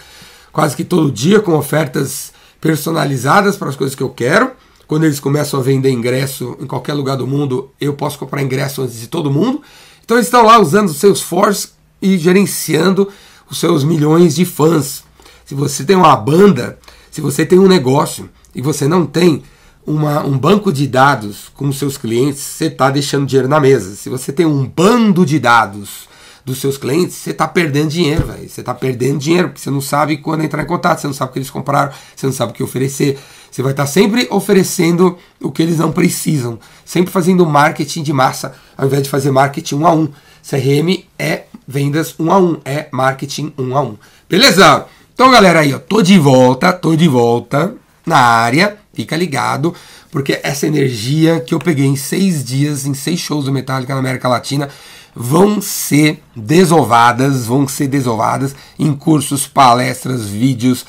quase 0.52 0.74
que 0.74 0.84
todo 0.84 1.12
dia 1.12 1.40
com 1.40 1.52
ofertas 1.52 2.32
personalizadas 2.60 3.56
para 3.56 3.68
as 3.68 3.76
coisas 3.76 3.94
que 3.94 4.02
eu 4.02 4.10
quero. 4.10 4.50
Quando 4.86 5.04
eles 5.04 5.18
começam 5.18 5.58
a 5.58 5.62
vender 5.62 5.90
ingresso 5.90 6.56
em 6.60 6.66
qualquer 6.66 6.94
lugar 6.94 7.16
do 7.16 7.26
mundo, 7.26 7.70
eu 7.80 7.94
posso 7.94 8.18
comprar 8.18 8.42
ingresso 8.42 8.82
antes 8.82 9.00
de 9.00 9.08
todo 9.08 9.30
mundo. 9.30 9.60
Então 10.04 10.16
eles 10.16 10.26
estão 10.26 10.44
lá 10.44 10.58
usando 10.58 10.88
os 10.88 10.98
seus 10.98 11.20
force 11.20 11.70
e 12.00 12.16
gerenciando 12.16 13.08
os 13.50 13.58
seus 13.58 13.82
milhões 13.82 14.36
de 14.36 14.44
fãs. 14.44 15.02
Se 15.44 15.54
você 15.54 15.84
tem 15.84 15.96
uma 15.96 16.14
banda, 16.14 16.78
se 17.10 17.20
você 17.20 17.44
tem 17.44 17.58
um 17.58 17.66
negócio 17.66 18.28
e 18.54 18.62
você 18.62 18.86
não 18.86 19.06
tem 19.06 19.42
uma, 19.84 20.24
um 20.24 20.38
banco 20.38 20.72
de 20.72 20.86
dados 20.86 21.50
com 21.54 21.68
os 21.68 21.78
seus 21.78 21.96
clientes, 21.96 22.40
você 22.40 22.66
está 22.66 22.90
deixando 22.90 23.26
dinheiro 23.26 23.48
na 23.48 23.60
mesa. 23.60 23.96
Se 23.96 24.08
você 24.08 24.32
tem 24.32 24.46
um 24.46 24.66
bando 24.66 25.26
de 25.26 25.38
dados 25.38 26.08
dos 26.46 26.60
seus 26.60 26.78
clientes, 26.78 27.16
você 27.16 27.32
está 27.32 27.48
perdendo 27.48 27.88
dinheiro, 27.88 28.24
velho. 28.24 28.48
Você 28.48 28.60
está 28.60 28.72
perdendo 28.72 29.18
dinheiro, 29.18 29.48
porque 29.48 29.60
você 29.60 29.68
não 29.68 29.80
sabe 29.80 30.18
quando 30.18 30.44
entrar 30.44 30.62
em 30.62 30.66
contato, 30.66 31.00
você 31.00 31.08
não 31.08 31.12
sabe 31.12 31.30
o 31.30 31.32
que 31.32 31.38
eles 31.40 31.50
compraram, 31.50 31.92
você 32.14 32.24
não 32.24 32.32
sabe 32.32 32.52
o 32.52 32.54
que 32.54 32.62
oferecer. 32.62 33.18
Você 33.50 33.62
vai 33.62 33.72
estar 33.72 33.82
tá 33.82 33.88
sempre 33.88 34.28
oferecendo 34.30 35.18
o 35.42 35.50
que 35.50 35.60
eles 35.60 35.78
não 35.78 35.90
precisam, 35.90 36.56
sempre 36.84 37.10
fazendo 37.10 37.44
marketing 37.44 38.04
de 38.04 38.12
massa, 38.12 38.54
ao 38.78 38.86
invés 38.86 39.02
de 39.02 39.10
fazer 39.10 39.32
marketing 39.32 39.74
um 39.74 39.86
a 39.88 39.92
um. 39.92 40.08
CRM 40.48 41.04
é 41.18 41.46
vendas 41.66 42.14
um 42.16 42.30
a 42.30 42.38
um, 42.38 42.60
é 42.64 42.86
marketing 42.92 43.52
um 43.58 43.76
a 43.76 43.82
um. 43.82 43.96
Beleza? 44.30 44.86
Então, 45.12 45.32
galera, 45.32 45.60
aí, 45.60 45.74
ó, 45.74 45.80
tô 45.80 46.00
de 46.00 46.16
volta, 46.16 46.72
tô 46.72 46.94
de 46.94 47.08
volta 47.08 47.74
na 48.06 48.18
área, 48.18 48.76
fica 48.94 49.16
ligado, 49.16 49.74
porque 50.12 50.38
essa 50.44 50.64
energia 50.64 51.40
que 51.40 51.52
eu 51.52 51.58
peguei 51.58 51.86
em 51.86 51.96
seis 51.96 52.44
dias, 52.44 52.86
em 52.86 52.94
seis 52.94 53.18
shows 53.18 53.46
do 53.46 53.52
Metallica 53.52 53.92
na 53.92 53.98
América 53.98 54.28
Latina, 54.28 54.68
vão 55.16 55.62
ser 55.62 56.22
desovadas, 56.36 57.46
vão 57.46 57.66
ser 57.66 57.88
desovadas 57.88 58.54
em 58.78 58.92
cursos, 58.92 59.46
palestras, 59.46 60.26
vídeos, 60.26 60.84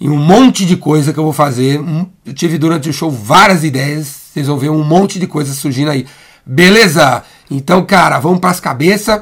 em 0.00 0.08
um 0.08 0.16
monte 0.16 0.64
de 0.64 0.78
coisa 0.78 1.12
que 1.12 1.18
eu 1.18 1.24
vou 1.24 1.32
fazer. 1.32 1.78
Hum, 1.78 2.06
eu 2.24 2.32
tive 2.32 2.56
durante 2.56 2.88
o 2.88 2.92
show 2.92 3.10
várias 3.10 3.62
ideias, 3.62 4.06
vocês 4.32 4.48
um 4.48 4.82
monte 4.82 5.18
de 5.18 5.26
coisa 5.26 5.52
surgindo 5.52 5.90
aí. 5.90 6.06
Beleza? 6.44 7.22
Então, 7.50 7.84
cara, 7.84 8.18
vamos 8.18 8.40
para 8.40 8.50
as 8.50 8.60
cabeças. 8.60 9.20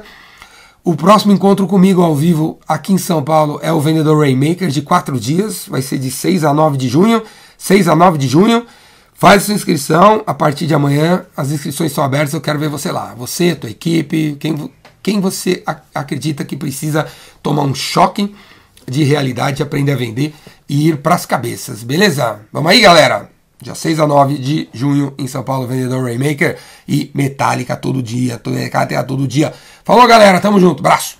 O 0.84 0.94
próximo 0.94 1.32
encontro 1.32 1.66
comigo 1.66 2.02
ao 2.02 2.14
vivo 2.14 2.58
aqui 2.68 2.92
em 2.92 2.98
São 2.98 3.22
Paulo 3.22 3.58
é 3.62 3.72
o 3.72 3.80
Vendedor 3.80 4.20
Rainmaker 4.20 4.68
de 4.68 4.82
quatro 4.82 5.18
dias, 5.18 5.64
vai 5.66 5.80
ser 5.80 5.98
de 5.98 6.10
6 6.10 6.44
a 6.44 6.52
9 6.52 6.76
de 6.76 6.88
junho. 6.88 7.22
6 7.56 7.88
a 7.88 7.96
9 7.96 8.18
de 8.18 8.28
junho. 8.28 8.66
Faz 9.14 9.44
sua 9.44 9.54
inscrição 9.54 10.22
a 10.26 10.34
partir 10.34 10.66
de 10.66 10.74
amanhã. 10.74 11.24
As 11.36 11.50
inscrições 11.50 11.92
estão 11.92 12.04
abertas. 12.04 12.34
Eu 12.34 12.40
quero 12.40 12.58
ver 12.58 12.68
você 12.68 12.90
lá. 12.90 13.14
Você, 13.14 13.54
tua 13.54 13.70
equipe, 13.70 14.36
quem, 14.40 14.70
quem 15.02 15.20
você 15.20 15.62
acredita 15.94 16.44
que 16.44 16.56
precisa 16.56 17.06
tomar 17.42 17.62
um 17.62 17.74
choque 17.74 18.34
de 18.86 19.02
realidade, 19.04 19.62
aprender 19.62 19.92
a 19.92 19.96
vender 19.96 20.34
e 20.68 20.88
ir 20.88 20.98
para 20.98 21.14
as 21.14 21.24
cabeças. 21.24 21.82
Beleza? 21.82 22.40
Vamos 22.52 22.70
aí, 22.70 22.80
galera. 22.80 23.30
Dia 23.62 23.74
6 23.74 24.00
a 24.00 24.06
9 24.06 24.36
de 24.36 24.68
junho 24.74 25.14
em 25.16 25.26
São 25.26 25.42
Paulo, 25.42 25.66
Vendedor 25.66 26.02
Rainmaker 26.02 26.58
e 26.86 27.10
Metallica 27.14 27.76
todo 27.76 28.02
dia, 28.02 28.36
todo, 28.36 28.56
todo 29.06 29.28
dia. 29.28 29.54
Falou, 29.84 30.06
galera. 30.06 30.40
Tamo 30.40 30.60
junto. 30.60 30.80
Abraço. 30.80 31.18